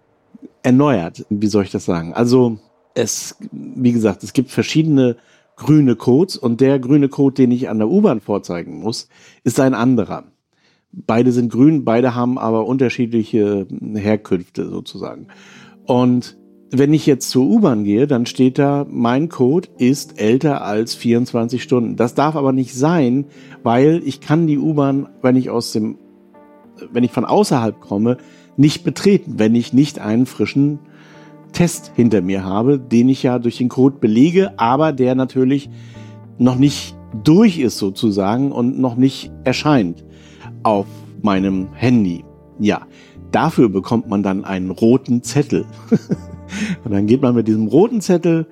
erneuert. 0.64 1.24
Wie 1.31 1.46
soll 1.46 1.62
ich 1.62 1.70
das 1.70 1.85
sagen? 1.85 2.12
Also 2.14 2.59
es, 2.94 3.37
wie 3.53 3.92
gesagt, 3.92 4.24
es 4.24 4.33
gibt 4.33 4.50
verschiedene 4.50 5.16
grüne 5.57 5.94
Codes 5.94 6.37
und 6.37 6.61
der 6.61 6.79
grüne 6.81 7.09
Code, 7.09 7.35
den 7.35 7.53
ich 7.53 7.68
an 7.68 7.79
der 7.79 7.88
U-Bahn 7.88 8.20
vorzeigen 8.20 8.81
muss, 8.81 9.09
ist 9.44 9.61
ein 9.61 9.74
anderer. 9.74 10.24
Beide 10.90 11.33
sind 11.33 11.53
grün, 11.53 11.85
beide 11.85 12.14
haben 12.14 12.38
aber 12.38 12.66
unterschiedliche 12.66 13.66
Herkünfte 13.94 14.68
sozusagen. 14.68 15.29
Und 15.87 16.37
wenn 16.70 16.92
ich 16.92 17.07
jetzt 17.07 17.31
zur 17.31 17.44
U-Bahn 17.44 17.85
gehe, 17.85 18.07
dann 18.07 18.27
steht 18.27 18.59
da, 18.59 18.87
mein 18.88 19.29
Code 19.29 19.68
ist 19.79 20.20
älter 20.20 20.62
als 20.62 20.94
24 20.94 21.62
Stunden. 21.62 21.96
Das 21.96 22.14
darf 22.14 22.37
aber 22.37 22.53
nicht 22.53 22.74
sein, 22.74 23.27
weil 23.62 24.03
ich 24.05 24.20
kann 24.20 24.46
die 24.46 24.59
U-Bahn, 24.59 25.09
wenn 25.22 25.37
ich 25.37 25.50
aus 25.50 25.72
dem, 25.72 25.98
wenn 26.90 27.05
ich 27.05 27.12
von 27.12 27.24
außerhalb 27.24 27.81
komme, 27.81 28.16
nicht 28.57 28.85
betreten, 28.85 29.35
wenn 29.38 29.55
ich 29.55 29.73
nicht 29.73 29.99
einen 29.99 30.27
frischen 30.27 30.79
Test 31.53 31.93
hinter 31.95 32.21
mir 32.21 32.45
habe, 32.45 32.79
den 32.79 33.09
ich 33.09 33.23
ja 33.23 33.38
durch 33.38 33.59
den 33.59 33.69
Code 33.69 33.97
belege, 34.01 34.59
aber 34.59 34.93
der 34.93 35.14
natürlich 35.14 35.71
noch 36.38 36.57
nicht 36.57 36.97
durch 37.23 37.59
ist 37.59 37.79
sozusagen 37.79 38.53
und 38.53 38.79
noch 38.79 38.97
nicht 38.97 39.31
erscheint 39.45 40.05
auf 40.62 40.87
meinem 41.23 41.69
Handy. 41.73 42.25
Ja, 42.59 42.83
dafür 43.31 43.69
bekommt 43.69 44.09
man 44.09 44.23
dann 44.23 44.45
einen 44.45 44.71
roten 44.71 45.23
Zettel. 45.23 45.64
und 46.85 46.93
dann 46.93 47.07
geht 47.07 47.23
man 47.23 47.35
mit 47.35 47.49
diesem 47.49 47.69
roten 47.69 48.01
Zettel 48.01 48.47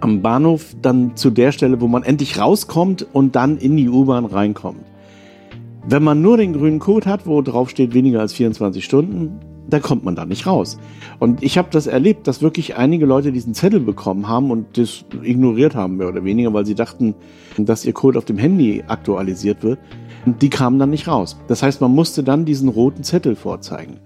am 0.00 0.22
Bahnhof 0.22 0.74
dann 0.80 1.16
zu 1.16 1.30
der 1.30 1.52
Stelle, 1.52 1.80
wo 1.80 1.86
man 1.86 2.02
endlich 2.02 2.38
rauskommt 2.38 3.06
und 3.12 3.36
dann 3.36 3.56
in 3.56 3.76
die 3.76 3.88
U-Bahn 3.88 4.24
reinkommt. 4.24 4.91
Wenn 5.84 6.04
man 6.04 6.22
nur 6.22 6.36
den 6.36 6.52
grünen 6.52 6.78
Code 6.78 7.08
hat, 7.08 7.26
wo 7.26 7.42
drauf 7.42 7.68
steht 7.68 7.92
weniger 7.92 8.20
als 8.20 8.32
24 8.34 8.84
Stunden, 8.84 9.40
da 9.68 9.80
kommt 9.80 10.04
man 10.04 10.14
da 10.14 10.24
nicht 10.26 10.46
raus. 10.46 10.78
Und 11.18 11.42
ich 11.42 11.58
habe 11.58 11.68
das 11.70 11.86
erlebt, 11.86 12.26
dass 12.26 12.42
wirklich 12.42 12.76
einige 12.76 13.06
Leute 13.06 13.32
diesen 13.32 13.54
Zettel 13.54 13.80
bekommen 13.80 14.28
haben 14.28 14.50
und 14.50 14.78
das 14.78 15.04
ignoriert 15.22 15.74
haben, 15.74 15.96
mehr 15.96 16.08
oder 16.08 16.24
weniger, 16.24 16.52
weil 16.52 16.66
sie 16.66 16.74
dachten, 16.74 17.14
dass 17.56 17.84
ihr 17.84 17.92
Code 17.92 18.18
auf 18.18 18.24
dem 18.24 18.38
Handy 18.38 18.84
aktualisiert 18.86 19.62
wird. 19.62 19.80
Und 20.24 20.40
die 20.42 20.50
kamen 20.50 20.78
dann 20.78 20.90
nicht 20.90 21.08
raus. 21.08 21.36
Das 21.48 21.62
heißt, 21.62 21.80
man 21.80 21.92
musste 21.92 22.22
dann 22.22 22.44
diesen 22.44 22.68
roten 22.68 23.02
Zettel 23.02 23.34
vorzeigen. 23.34 23.98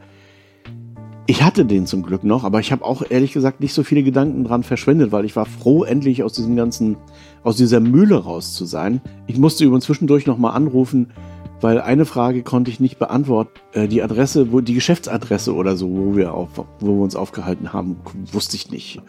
Ich 1.28 1.42
hatte 1.42 1.64
den 1.64 1.86
zum 1.86 2.02
Glück 2.02 2.22
noch, 2.22 2.44
aber 2.44 2.60
ich 2.60 2.70
habe 2.70 2.84
auch 2.84 3.02
ehrlich 3.10 3.32
gesagt 3.32 3.60
nicht 3.60 3.74
so 3.74 3.82
viele 3.82 4.04
Gedanken 4.04 4.44
dran 4.44 4.62
verschwendet, 4.62 5.10
weil 5.10 5.24
ich 5.24 5.34
war 5.34 5.44
froh, 5.44 5.82
endlich 5.82 6.22
aus 6.22 6.34
diesem 6.34 6.54
ganzen, 6.54 6.96
aus 7.42 7.56
dieser 7.56 7.80
Mühle 7.80 8.16
raus 8.16 8.54
zu 8.54 8.64
sein. 8.64 9.00
Ich 9.26 9.36
musste 9.36 9.64
übrigens 9.64 9.86
zwischendurch 9.86 10.26
nochmal 10.26 10.54
anrufen, 10.54 11.08
weil 11.66 11.80
eine 11.80 12.04
Frage 12.04 12.44
konnte 12.44 12.70
ich 12.70 12.78
nicht 12.78 12.96
beantworten. 13.00 13.58
Äh, 13.72 13.88
die 13.88 14.00
Adresse, 14.00 14.52
wo 14.52 14.60
die 14.60 14.74
Geschäftsadresse 14.74 15.52
oder 15.52 15.76
so, 15.76 15.90
wo 15.90 16.14
wir 16.14 16.32
auf, 16.32 16.50
wo 16.78 16.86
wir 16.86 17.02
uns 17.02 17.16
aufgehalten 17.16 17.72
haben, 17.72 17.96
wusste 18.30 18.54
ich 18.54 18.70
nicht. 18.70 19.02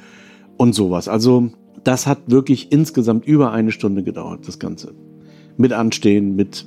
Und 0.58 0.74
sowas. 0.74 1.08
Also, 1.08 1.52
das 1.84 2.08
hat 2.08 2.18
wirklich 2.26 2.72
insgesamt 2.72 3.28
über 3.28 3.52
eine 3.52 3.72
Stunde 3.72 4.02
gedauert, 4.02 4.48
das 4.48 4.58
Ganze. 4.58 4.96
Mit 5.56 5.72
Anstehen, 5.72 6.36
mit 6.36 6.66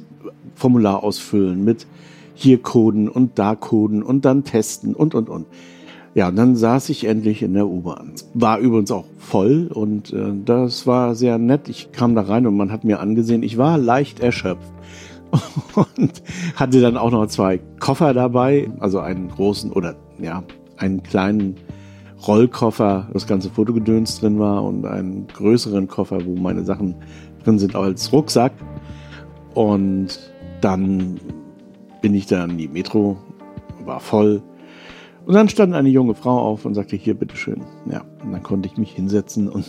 Formular 0.55 1.03
ausfüllen, 1.03 1.64
mit 1.64 1.88
hier 2.35 2.62
coden 2.62 3.09
und 3.09 3.40
da 3.40 3.57
coden 3.57 4.05
und 4.05 4.24
dann 4.24 4.44
testen 4.44 4.94
und 4.94 5.16
und 5.16 5.29
und. 5.29 5.46
Ja, 6.14 6.29
und 6.29 6.37
dann 6.37 6.55
saß 6.55 6.88
ich 6.90 7.03
endlich 7.03 7.42
in 7.42 7.55
der 7.55 7.66
U-Bahn. 7.66 8.12
War 8.35 8.61
übrigens 8.61 8.92
auch 8.92 9.07
voll 9.18 9.68
und 9.74 10.12
äh, 10.12 10.35
das 10.44 10.87
war 10.87 11.16
sehr 11.16 11.38
nett. 11.38 11.68
Ich 11.68 11.90
kam 11.90 12.14
da 12.14 12.22
rein 12.22 12.46
und 12.46 12.57
man 12.57 12.70
hat 12.70 12.85
mir 12.85 13.00
angesehen, 13.00 13.42
ich 13.42 13.59
war 13.59 13.76
leicht 13.76 14.20
erschöpft 14.20 14.70
und 15.75 16.23
hatte 16.57 16.81
dann 16.81 16.97
auch 16.97 17.11
noch 17.11 17.27
zwei 17.27 17.59
Koffer 17.79 18.14
dabei, 18.14 18.71
also 18.81 19.01
einen 19.01 19.29
großen 19.29 19.73
oder 19.73 19.97
ja, 20.19 20.43
einen 20.77 21.03
kleinen 21.03 21.57
Rollkoffer, 22.27 23.09
das 23.12 23.27
ganze 23.27 23.51
Fotogedöns 23.51 24.21
drin 24.21 24.38
war 24.38 24.62
und 24.64 24.85
einen 24.85 25.27
größeren 25.29 25.88
Koffer, 25.88 26.25
wo 26.25 26.37
meine 26.37 26.64
Sachen 26.64 26.97
drin 27.45 27.59
sind, 27.59 27.75
als 27.75 28.12
Rucksack. 28.12 28.53
Und 29.55 30.19
dann 30.61 31.19
bin 32.03 32.14
ich 32.14 32.27
dann 32.27 32.51
in 32.51 32.59
die 32.59 32.69
Metro, 32.69 33.16
war 33.85 34.01
voll. 34.01 34.43
Und 35.25 35.35
dann 35.35 35.49
stand 35.49 35.75
eine 35.75 35.88
junge 35.88 36.14
Frau 36.14 36.38
auf 36.38 36.64
und 36.64 36.75
sagte, 36.75 36.97
hier, 36.97 37.14
bitteschön. 37.14 37.62
Ja, 37.90 38.05
und 38.23 38.33
dann 38.33 38.43
konnte 38.43 38.69
ich 38.69 38.77
mich 38.77 38.93
hinsetzen 38.93 39.49
und 39.49 39.66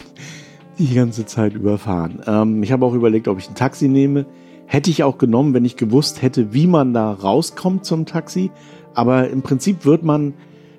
die 0.78 0.94
ganze 0.94 1.26
Zeit 1.26 1.54
überfahren. 1.54 2.22
Ähm, 2.26 2.64
ich 2.64 2.72
habe 2.72 2.86
auch 2.86 2.94
überlegt, 2.94 3.28
ob 3.28 3.38
ich 3.38 3.50
ein 3.50 3.56
Taxi 3.56 3.88
nehme. 3.88 4.26
Hätte 4.72 4.90
ich 4.90 5.04
auch 5.04 5.18
genommen, 5.18 5.54
wenn 5.54 5.66
ich 5.66 5.76
gewusst 5.76 6.22
hätte, 6.22 6.54
wie 6.54 6.66
man 6.66 6.94
da 6.94 7.12
rauskommt 7.12 7.84
zum 7.84 8.06
Taxi. 8.06 8.52
Aber 8.94 9.30
im 9.30 9.42
Prinzip 9.42 9.84
wird 9.84 10.02
man 10.02 10.34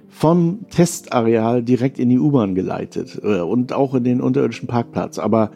vom 0.09 0.61
Testareal 0.70 1.62
direkt 1.62 1.98
in 1.98 2.09
die 2.09 2.18
U-Bahn 2.18 2.55
geleitet 2.55 3.20
äh, 3.22 3.40
und 3.40 3.74
auch 3.74 3.92
in 3.92 4.02
den 4.02 4.22
unterirdischen 4.22 4.66
Parkplatz. 4.66 5.18
Aber 5.18 5.50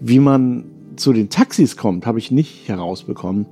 wie 0.00 0.18
man 0.18 0.66
zu 0.96 1.14
den 1.14 1.30
Taxis 1.30 1.78
kommt, 1.78 2.04
habe 2.04 2.18
ich 2.18 2.30
nicht 2.30 2.68
herausbekommen. 2.68 3.46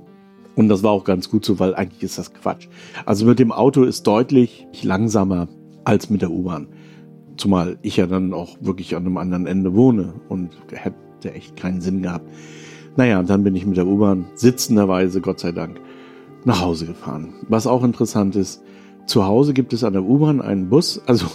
Und 0.55 0.69
das 0.69 0.83
war 0.83 0.91
auch 0.91 1.03
ganz 1.03 1.31
gut 1.31 1.43
so, 1.43 1.57
weil 1.57 1.73
eigentlich 1.73 2.03
ist 2.03 2.19
das 2.19 2.31
Quatsch. 2.31 2.67
Also 3.07 3.25
mit 3.25 3.39
dem 3.39 3.51
Auto 3.51 3.85
ist 3.85 4.05
deutlich 4.05 4.67
langsamer 4.83 5.47
als 5.83 6.11
mit 6.11 6.21
der 6.21 6.29
U-Bahn. 6.29 6.67
Zumal 7.37 7.79
ich 7.81 7.97
ja 7.97 8.05
dann 8.05 8.35
auch 8.35 8.55
wirklich 8.61 8.95
an 8.95 9.07
einem 9.07 9.17
anderen 9.17 9.47
Ende 9.47 9.73
wohne 9.73 10.13
und 10.29 10.51
hätte 10.71 11.33
echt 11.33 11.55
keinen 11.55 11.81
Sinn 11.81 12.03
gehabt. 12.03 12.29
Naja, 12.97 13.19
und 13.19 13.29
dann 13.29 13.43
bin 13.43 13.55
ich 13.55 13.65
mit 13.65 13.77
der 13.77 13.87
U-Bahn 13.87 14.25
sitzenderweise, 14.33 15.21
Gott 15.21 15.39
sei 15.39 15.51
Dank, 15.51 15.79
nach 16.45 16.61
Hause 16.61 16.87
gefahren. 16.87 17.35
Was 17.47 17.67
auch 17.67 17.83
interessant 17.83 18.35
ist, 18.35 18.63
zu 19.05 19.25
Hause 19.25 19.53
gibt 19.53 19.71
es 19.71 19.83
an 19.83 19.93
der 19.93 20.03
U-Bahn 20.03 20.41
einen 20.41 20.67
Bus, 20.67 21.01
also 21.05 21.27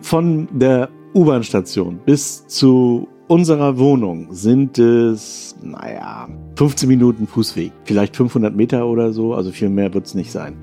von 0.00 0.48
der 0.52 0.88
U-Bahn-Station 1.14 2.00
bis 2.06 2.46
zu 2.46 3.08
unserer 3.26 3.78
Wohnung 3.78 4.28
sind 4.30 4.78
es, 4.78 5.56
naja, 5.60 6.28
15 6.56 6.88
Minuten 6.88 7.26
Fußweg, 7.26 7.72
vielleicht 7.84 8.16
500 8.16 8.54
Meter 8.54 8.86
oder 8.86 9.12
so, 9.12 9.34
also 9.34 9.50
viel 9.50 9.68
mehr 9.68 9.92
wird 9.92 10.06
es 10.06 10.14
nicht 10.14 10.30
sein. 10.30 10.56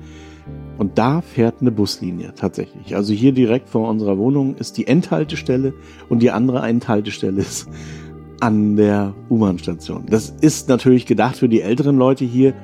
Und 0.78 0.98
da 0.98 1.20
fährt 1.20 1.60
eine 1.60 1.70
Buslinie 1.70 2.34
tatsächlich. 2.34 2.96
Also 2.96 3.12
hier 3.12 3.32
direkt 3.32 3.68
vor 3.68 3.88
unserer 3.88 4.18
Wohnung 4.18 4.56
ist 4.56 4.76
die 4.78 4.86
Endhaltestelle 4.86 5.74
und 6.08 6.20
die 6.20 6.30
andere 6.30 6.66
Endhaltestelle 6.66 7.40
ist 7.40 7.68
an 8.40 8.76
der 8.76 9.14
U-Bahn-Station. 9.30 10.06
Das 10.08 10.30
ist 10.40 10.68
natürlich 10.68 11.06
gedacht 11.06 11.36
für 11.36 11.48
die 11.48 11.62
älteren 11.62 11.96
Leute 11.96 12.24
hier, 12.24 12.54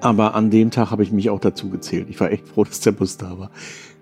aber 0.00 0.34
an 0.34 0.50
dem 0.50 0.70
Tag 0.70 0.90
habe 0.90 1.02
ich 1.02 1.12
mich 1.12 1.30
auch 1.30 1.40
dazu 1.40 1.70
gezählt. 1.70 2.08
Ich 2.10 2.20
war 2.20 2.30
echt 2.30 2.48
froh, 2.48 2.64
dass 2.64 2.80
der 2.80 2.92
Bus 2.92 3.16
da 3.16 3.38
war. 3.38 3.50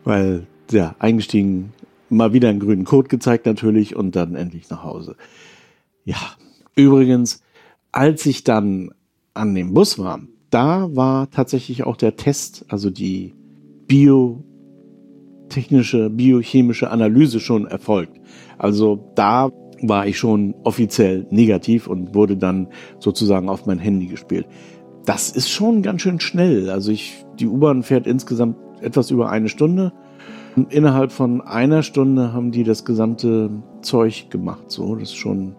Weil, 0.04 0.46
ja, 0.70 0.94
eingestiegen, 0.98 1.72
mal 2.08 2.32
wieder 2.32 2.48
einen 2.48 2.60
grünen 2.60 2.84
Code 2.84 3.08
gezeigt 3.08 3.46
natürlich 3.46 3.96
und 3.96 4.16
dann 4.16 4.34
endlich 4.34 4.70
nach 4.70 4.84
Hause. 4.84 5.16
Ja, 6.04 6.16
übrigens, 6.76 7.42
als 7.92 8.26
ich 8.26 8.44
dann 8.44 8.90
an 9.34 9.54
dem 9.54 9.74
Bus 9.74 9.98
war, 9.98 10.20
da 10.50 10.94
war 10.94 11.30
tatsächlich 11.30 11.84
auch 11.84 11.96
der 11.96 12.16
Test, 12.16 12.64
also 12.68 12.90
die 12.90 13.32
biotechnische, 13.86 16.10
biochemische 16.10 16.90
Analyse 16.90 17.40
schon 17.40 17.66
erfolgt. 17.66 18.20
Also 18.58 19.12
da 19.16 19.50
war 19.88 20.06
ich 20.06 20.18
schon 20.18 20.54
offiziell 20.64 21.26
negativ 21.30 21.86
und 21.86 22.14
wurde 22.14 22.36
dann 22.36 22.68
sozusagen 22.98 23.48
auf 23.48 23.66
mein 23.66 23.78
Handy 23.78 24.06
gespielt 24.06 24.46
das 25.04 25.30
ist 25.30 25.50
schon 25.50 25.82
ganz 25.82 26.02
schön 26.02 26.20
schnell. 26.20 26.70
Also 26.70 26.90
ich, 26.90 27.24
die 27.38 27.46
U-Bahn 27.46 27.82
fährt 27.82 28.06
insgesamt 28.06 28.56
etwas 28.80 29.10
über 29.10 29.30
eine 29.30 29.48
Stunde. 29.48 29.92
Und 30.56 30.72
innerhalb 30.72 31.12
von 31.12 31.40
einer 31.40 31.82
Stunde 31.82 32.32
haben 32.32 32.52
die 32.52 32.64
das 32.64 32.84
gesamte 32.84 33.50
Zeug 33.82 34.30
gemacht. 34.30 34.70
So, 34.70 34.94
das 34.94 35.10
ist 35.10 35.16
schon, 35.16 35.56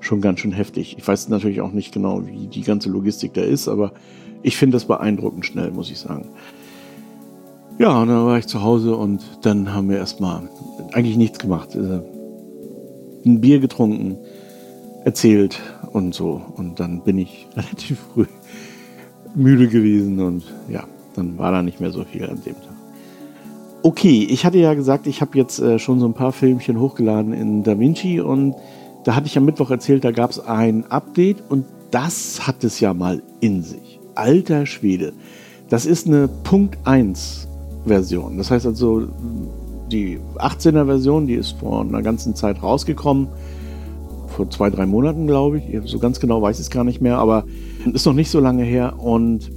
schon 0.00 0.20
ganz 0.20 0.40
schön 0.40 0.52
heftig. 0.52 0.96
Ich 0.98 1.06
weiß 1.06 1.28
natürlich 1.28 1.60
auch 1.60 1.72
nicht 1.72 1.92
genau, 1.92 2.26
wie 2.26 2.46
die 2.46 2.62
ganze 2.62 2.90
Logistik 2.90 3.34
da 3.34 3.40
ist, 3.40 3.68
aber 3.68 3.92
ich 4.42 4.56
finde 4.56 4.76
das 4.76 4.84
beeindruckend 4.84 5.46
schnell, 5.46 5.70
muss 5.70 5.90
ich 5.90 5.98
sagen. 5.98 6.28
Ja, 7.78 8.00
und 8.02 8.08
dann 8.08 8.26
war 8.26 8.38
ich 8.38 8.46
zu 8.46 8.62
Hause 8.62 8.94
und 8.94 9.22
dann 9.42 9.72
haben 9.72 9.88
wir 9.88 9.96
erstmal 9.96 10.42
eigentlich 10.92 11.16
nichts 11.16 11.38
gemacht. 11.38 11.74
Ein 13.24 13.40
Bier 13.40 13.60
getrunken, 13.60 14.16
erzählt 15.04 15.60
und 15.92 16.14
so. 16.14 16.42
Und 16.56 16.80
dann 16.80 17.02
bin 17.02 17.18
ich 17.18 17.46
relativ 17.56 17.98
früh 18.12 18.26
müde 19.34 19.68
gewesen 19.68 20.20
und 20.20 20.44
ja, 20.68 20.84
dann 21.16 21.38
war 21.38 21.50
da 21.50 21.62
nicht 21.62 21.80
mehr 21.80 21.90
so 21.90 22.04
viel 22.04 22.24
an 22.24 22.40
dem 22.44 22.54
Tag. 22.54 22.74
Okay, 23.82 24.26
ich 24.30 24.46
hatte 24.46 24.58
ja 24.58 24.74
gesagt, 24.74 25.06
ich 25.06 25.20
habe 25.20 25.36
jetzt 25.36 25.58
äh, 25.58 25.78
schon 25.78 26.00
so 26.00 26.06
ein 26.06 26.14
paar 26.14 26.32
Filmchen 26.32 26.80
hochgeladen 26.80 27.32
in 27.32 27.64
DaVinci 27.64 28.20
und 28.20 28.54
da 29.04 29.14
hatte 29.14 29.26
ich 29.26 29.36
am 29.36 29.44
Mittwoch 29.44 29.70
erzählt, 29.70 30.04
da 30.04 30.10
gab 30.10 30.30
es 30.30 30.40
ein 30.40 30.90
Update 30.90 31.42
und 31.50 31.66
das 31.90 32.46
hat 32.46 32.64
es 32.64 32.80
ja 32.80 32.94
mal 32.94 33.22
in 33.40 33.62
sich. 33.62 34.00
Alter 34.14 34.64
Schwede. 34.64 35.12
Das 35.68 35.84
ist 35.84 36.06
eine 36.06 36.28
Punkt 36.28 36.78
1 36.84 37.46
Version. 37.84 38.38
Das 38.38 38.50
heißt 38.50 38.66
also, 38.66 39.08
die 39.94 40.18
18er 40.36 40.86
Version, 40.86 41.26
die 41.26 41.34
ist 41.34 41.52
vor 41.52 41.80
einer 41.80 42.02
ganzen 42.02 42.34
Zeit 42.34 42.62
rausgekommen. 42.62 43.28
Vor 44.28 44.50
zwei, 44.50 44.68
drei 44.68 44.84
Monaten, 44.84 45.26
glaube 45.28 45.58
ich. 45.58 45.64
So 45.88 46.00
ganz 46.00 46.18
genau 46.18 46.42
weiß 46.42 46.58
ich 46.58 46.66
es 46.66 46.70
gar 46.70 46.82
nicht 46.82 47.00
mehr, 47.00 47.18
aber 47.18 47.44
ist 47.92 48.04
noch 48.04 48.12
nicht 48.12 48.30
so 48.30 48.40
lange 48.40 48.64
her 48.64 48.94
und 48.98 49.50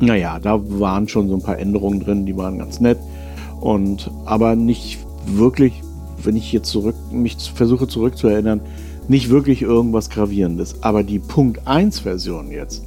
naja, 0.00 0.40
da 0.40 0.58
waren 0.80 1.06
schon 1.06 1.28
so 1.28 1.36
ein 1.36 1.42
paar 1.42 1.58
Änderungen 1.58 2.00
drin, 2.00 2.26
die 2.26 2.36
waren 2.36 2.58
ganz 2.58 2.80
nett. 2.80 2.98
Und 3.60 4.10
aber 4.24 4.56
nicht 4.56 4.98
wirklich, 5.26 5.74
wenn 6.24 6.34
ich 6.34 6.52
jetzt 6.52 6.70
zurück, 6.70 6.96
mich 7.12 7.36
versuche 7.54 7.86
zurückzuerinnern, 7.86 8.60
nicht 9.06 9.30
wirklich 9.30 9.62
irgendwas 9.62 10.10
Gravierendes. 10.10 10.82
Aber 10.82 11.04
die 11.04 11.20
Punkt 11.20 11.68
1 11.68 12.00
Version 12.00 12.50
jetzt, 12.50 12.82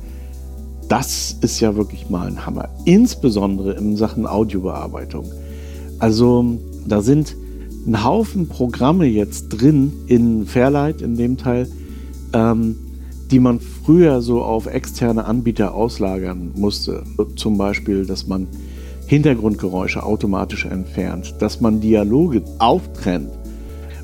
das 0.90 1.38
ist 1.40 1.62
ja 1.62 1.76
wirklich 1.76 2.10
mal 2.10 2.28
ein 2.28 2.46
Hammer. 2.46 2.68
Insbesondere 2.84 3.74
in 3.74 3.96
Sachen 3.96 4.28
Audiobearbeitung. 4.28 5.26
Also 6.00 6.60
da 6.88 7.02
sind 7.02 7.36
ein 7.88 8.04
Haufen 8.04 8.48
Programme 8.48 9.06
jetzt 9.06 9.50
drin 9.50 9.94
in 10.08 10.46
Fairlight 10.46 11.02
in 11.02 11.16
dem 11.16 11.38
Teil, 11.38 11.68
ähm, 12.34 12.76
die 13.32 13.40
man 13.40 13.60
früher 13.60 14.22
so 14.22 14.42
auf 14.42 14.66
externe 14.66 15.26
Anbieter 15.26 15.74
auslagern 15.74 16.52
musste. 16.56 17.04
Zum 17.36 17.58
Beispiel, 17.58 18.06
dass 18.06 18.28
man 18.28 18.48
Hintergrundgeräusche 19.08 20.04
automatisch 20.04 20.66
entfernt, 20.66 21.36
dass 21.40 21.62
man 21.62 21.80
Dialoge 21.80 22.44
auftrennt 22.58 23.32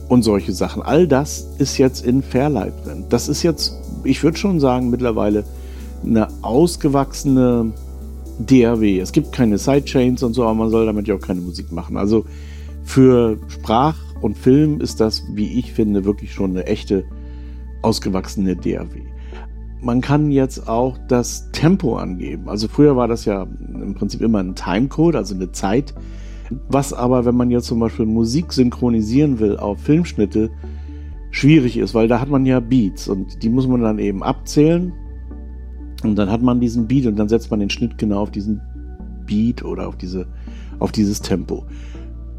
und 0.10 0.24
solche 0.24 0.54
Sachen. 0.54 0.82
All 0.82 1.08
das 1.08 1.48
ist 1.58 1.78
jetzt 1.78 2.06
in 2.06 2.22
Fairlight 2.22 2.86
drin. 2.86 3.06
Das 3.10 3.28
ist 3.28 3.44
jetzt, 3.44 3.74
ich 4.04 4.24
würde 4.24 4.38
schon 4.38 4.60
sagen, 4.60 4.90
mittlerweile 4.90 5.44
eine 6.04 6.28
ausgewachsene 6.42 7.72
DAW. 8.40 9.00
Es 9.00 9.12
gibt 9.12 9.32
keine 9.32 9.58
Sidechains 9.58 10.24
und 10.24 10.34
so, 10.34 10.44
aber 10.44 10.54
man 10.54 10.70
soll 10.70 10.86
damit 10.86 11.08
ja 11.08 11.16
auch 11.16 11.22
keine 11.22 11.42
Musik 11.42 11.72
machen. 11.72 11.98
Also 11.98 12.26
für 12.84 13.38
Sprach 13.48 13.98
und 14.22 14.38
Film 14.38 14.82
ist 14.82 15.00
das, 15.00 15.24
wie 15.34 15.60
ich 15.60 15.74
finde, 15.74 16.06
wirklich 16.06 16.34
schon 16.34 16.52
eine 16.52 16.66
echte 16.66 17.04
ausgewachsene 17.82 18.56
DAW 18.56 19.12
man 19.82 20.02
kann 20.02 20.32
jetzt 20.32 20.68
auch 20.70 20.98
das 21.08 21.50
Tempo 21.52 21.98
angeben. 21.98 22.48
Also 22.50 22.68
früher 22.68 22.96
war 22.96 23.08
das 23.08 23.26
ja 23.26 23.44
im 23.44 23.96
Prinzip 23.96 24.22
immer 24.22 24.40
ein 24.40 24.56
Timecode, 24.56 25.16
also 25.16 25.36
eine 25.36 25.52
Zeit. 25.52 25.94
Was 26.70 26.94
aber, 26.94 27.26
wenn 27.26 27.36
man 27.36 27.50
jetzt 27.50 27.68
zum 27.68 27.80
Beispiel 27.80 28.06
Musik 28.06 28.54
synchronisieren 28.54 29.40
will 29.40 29.58
auf 29.58 29.80
Filmschnitte, 29.80 30.52
schwierig 31.32 31.78
ist, 31.78 31.94
weil 31.94 32.08
da 32.08 32.20
hat 32.20 32.30
man 32.30 32.46
ja 32.46 32.60
Beats 32.60 33.08
und 33.08 33.42
die 33.42 33.50
muss 33.50 33.68
man 33.68 33.82
dann 33.82 34.00
eben 34.00 34.22
abzählen. 34.22 34.94
Und 36.04 36.16
dann 36.16 36.30
hat 36.30 36.42
man 36.42 36.60
diesen 36.60 36.88
Beat 36.88 37.06
und 37.06 37.18
dann 37.18 37.30
setzt 37.30 37.52
man 37.52 37.60
den 37.60 37.70
Schnitt 37.70 37.98
genau 37.98 38.20
auf 38.20 38.32
diesen 38.32 38.62
Beat 39.26 39.64
oder 39.64 39.88
auf, 39.88 39.98
diese, 39.98 40.28
auf 40.80 40.92
dieses 40.92 41.22
Tempo. 41.22 41.66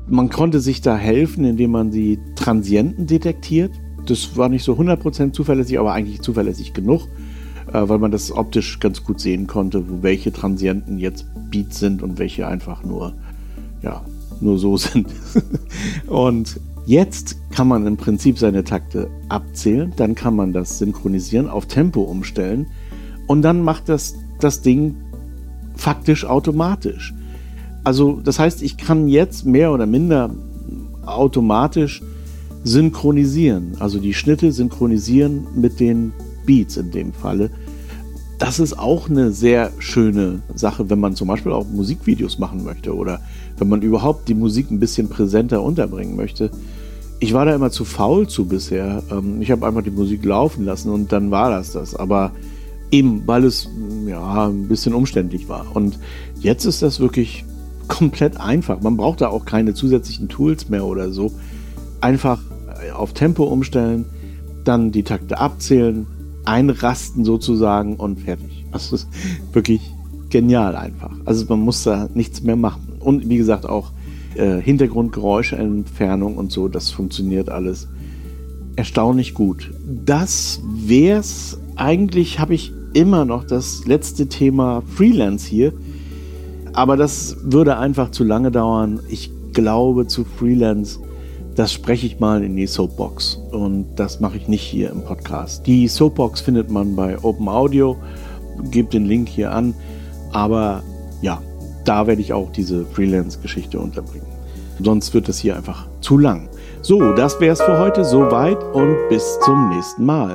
Man 0.08 0.30
konnte 0.30 0.60
sich 0.60 0.80
da 0.80 0.96
helfen, 0.96 1.44
indem 1.44 1.70
man 1.70 1.90
die 1.90 2.18
Transienten 2.34 3.06
detektiert. 3.06 3.72
Das 4.06 4.36
war 4.36 4.48
nicht 4.48 4.64
so 4.64 4.74
100% 4.74 5.32
zuverlässig, 5.32 5.78
aber 5.78 5.92
eigentlich 5.92 6.20
zuverlässig 6.22 6.74
genug 6.74 7.08
äh, 7.72 7.88
weil 7.88 7.98
man 7.98 8.10
das 8.10 8.32
optisch 8.32 8.80
ganz 8.80 9.04
gut 9.04 9.20
sehen 9.20 9.46
konnte, 9.46 9.84
welche 10.02 10.32
Transienten 10.32 10.98
jetzt 10.98 11.26
Beats 11.50 11.78
sind 11.78 12.02
und 12.02 12.18
welche 12.18 12.46
einfach 12.46 12.84
nur, 12.84 13.14
ja, 13.82 14.04
nur 14.40 14.58
so 14.58 14.76
sind. 14.78 15.08
und 16.06 16.60
jetzt 16.86 17.36
kann 17.50 17.68
man 17.68 17.86
im 17.86 17.96
Prinzip 17.96 18.38
seine 18.38 18.64
Takte 18.64 19.10
abzählen, 19.28 19.92
dann 19.96 20.14
kann 20.14 20.34
man 20.34 20.52
das 20.52 20.78
synchronisieren, 20.78 21.48
auf 21.48 21.66
Tempo 21.66 22.02
umstellen 22.02 22.66
und 23.32 23.40
dann 23.40 23.62
macht 23.62 23.88
das 23.88 24.14
das 24.40 24.60
Ding 24.60 24.94
faktisch 25.74 26.26
automatisch. 26.26 27.14
Also 27.82 28.20
das 28.22 28.38
heißt, 28.38 28.60
ich 28.60 28.76
kann 28.76 29.08
jetzt 29.08 29.46
mehr 29.46 29.72
oder 29.72 29.86
minder 29.86 30.34
automatisch 31.06 32.02
synchronisieren, 32.62 33.72
also 33.78 33.98
die 34.00 34.12
Schnitte 34.12 34.52
synchronisieren 34.52 35.46
mit 35.54 35.80
den 35.80 36.12
Beats 36.44 36.76
in 36.76 36.90
dem 36.90 37.14
Falle. 37.14 37.48
Das 38.38 38.60
ist 38.60 38.78
auch 38.78 39.08
eine 39.08 39.32
sehr 39.32 39.70
schöne 39.78 40.40
Sache, 40.54 40.90
wenn 40.90 41.00
man 41.00 41.16
zum 41.16 41.28
Beispiel 41.28 41.52
auch 41.52 41.66
Musikvideos 41.66 42.38
machen 42.38 42.62
möchte 42.64 42.94
oder 42.94 43.18
wenn 43.56 43.70
man 43.70 43.80
überhaupt 43.80 44.28
die 44.28 44.34
Musik 44.34 44.70
ein 44.70 44.78
bisschen 44.78 45.08
präsenter 45.08 45.62
unterbringen 45.62 46.16
möchte. 46.16 46.50
Ich 47.18 47.32
war 47.32 47.46
da 47.46 47.54
immer 47.54 47.70
zu 47.70 47.86
faul 47.86 48.28
zu 48.28 48.44
bisher. 48.44 49.02
Ähm, 49.10 49.40
ich 49.40 49.50
habe 49.50 49.66
einfach 49.66 49.82
die 49.82 49.90
Musik 49.90 50.22
laufen 50.22 50.66
lassen 50.66 50.90
und 50.90 51.12
dann 51.12 51.30
war 51.30 51.48
das 51.48 51.72
das. 51.72 51.94
Aber 51.94 52.32
eben, 52.92 53.26
weil 53.26 53.44
es 53.44 53.68
ja 54.06 54.48
ein 54.48 54.68
bisschen 54.68 54.94
umständlich 54.94 55.48
war. 55.48 55.74
Und 55.74 55.98
jetzt 56.38 56.64
ist 56.64 56.82
das 56.82 57.00
wirklich 57.00 57.44
komplett 57.88 58.38
einfach. 58.38 58.80
Man 58.80 58.96
braucht 58.96 59.22
da 59.22 59.28
auch 59.28 59.44
keine 59.44 59.74
zusätzlichen 59.74 60.28
Tools 60.28 60.68
mehr 60.68 60.84
oder 60.84 61.10
so. 61.10 61.32
Einfach 62.00 62.40
auf 62.94 63.12
Tempo 63.12 63.44
umstellen, 63.44 64.04
dann 64.64 64.92
die 64.92 65.02
Takte 65.02 65.38
abzählen, 65.38 66.06
einrasten 66.44 67.24
sozusagen 67.24 67.96
und 67.96 68.20
fertig. 68.20 68.64
Das 68.72 68.92
ist 68.92 69.08
wirklich 69.52 69.80
genial 70.30 70.76
einfach. 70.76 71.12
Also 71.24 71.44
man 71.48 71.60
muss 71.60 71.82
da 71.82 72.08
nichts 72.14 72.42
mehr 72.42 72.56
machen. 72.56 72.94
Und 73.00 73.28
wie 73.28 73.36
gesagt 73.36 73.66
auch 73.68 73.92
äh, 74.34 74.60
Hintergrundgeräuschentfernung 74.60 76.36
und 76.36 76.52
so, 76.52 76.68
das 76.68 76.90
funktioniert 76.90 77.48
alles 77.48 77.88
erstaunlich 78.76 79.34
gut. 79.34 79.70
Das 80.04 80.60
wär's. 80.64 81.58
Eigentlich 81.76 82.38
habe 82.38 82.54
ich 82.54 82.72
immer 82.94 83.24
noch 83.24 83.44
das 83.44 83.86
letzte 83.86 84.28
Thema 84.28 84.82
Freelance 84.94 85.48
hier. 85.48 85.72
Aber 86.72 86.96
das 86.96 87.36
würde 87.42 87.76
einfach 87.76 88.10
zu 88.10 88.24
lange 88.24 88.50
dauern. 88.50 89.00
Ich 89.08 89.30
glaube 89.52 90.06
zu 90.06 90.24
Freelance, 90.24 90.98
das 91.54 91.72
spreche 91.72 92.06
ich 92.06 92.20
mal 92.20 92.42
in 92.42 92.56
die 92.56 92.66
Soapbox. 92.66 93.38
Und 93.50 93.86
das 93.96 94.20
mache 94.20 94.36
ich 94.36 94.48
nicht 94.48 94.62
hier 94.62 94.90
im 94.90 95.02
Podcast. 95.02 95.66
Die 95.66 95.88
Soapbox 95.88 96.40
findet 96.40 96.70
man 96.70 96.96
bei 96.96 97.22
Open 97.22 97.48
Audio. 97.48 97.96
Gebt 98.70 98.94
den 98.94 99.06
Link 99.06 99.28
hier 99.28 99.52
an. 99.52 99.74
Aber 100.32 100.82
ja, 101.20 101.42
da 101.84 102.06
werde 102.06 102.22
ich 102.22 102.32
auch 102.32 102.50
diese 102.52 102.84
Freelance-Geschichte 102.86 103.78
unterbringen. 103.78 104.26
Sonst 104.82 105.12
wird 105.14 105.28
es 105.28 105.38
hier 105.38 105.56
einfach 105.56 105.86
zu 106.00 106.18
lang. 106.18 106.48
So, 106.80 107.12
das 107.12 107.38
wäre 107.40 107.52
es 107.52 107.60
für 107.60 107.78
heute 107.78 108.04
soweit 108.04 108.62
und 108.74 108.96
bis 109.08 109.38
zum 109.44 109.68
nächsten 109.68 110.04
Mal. 110.04 110.34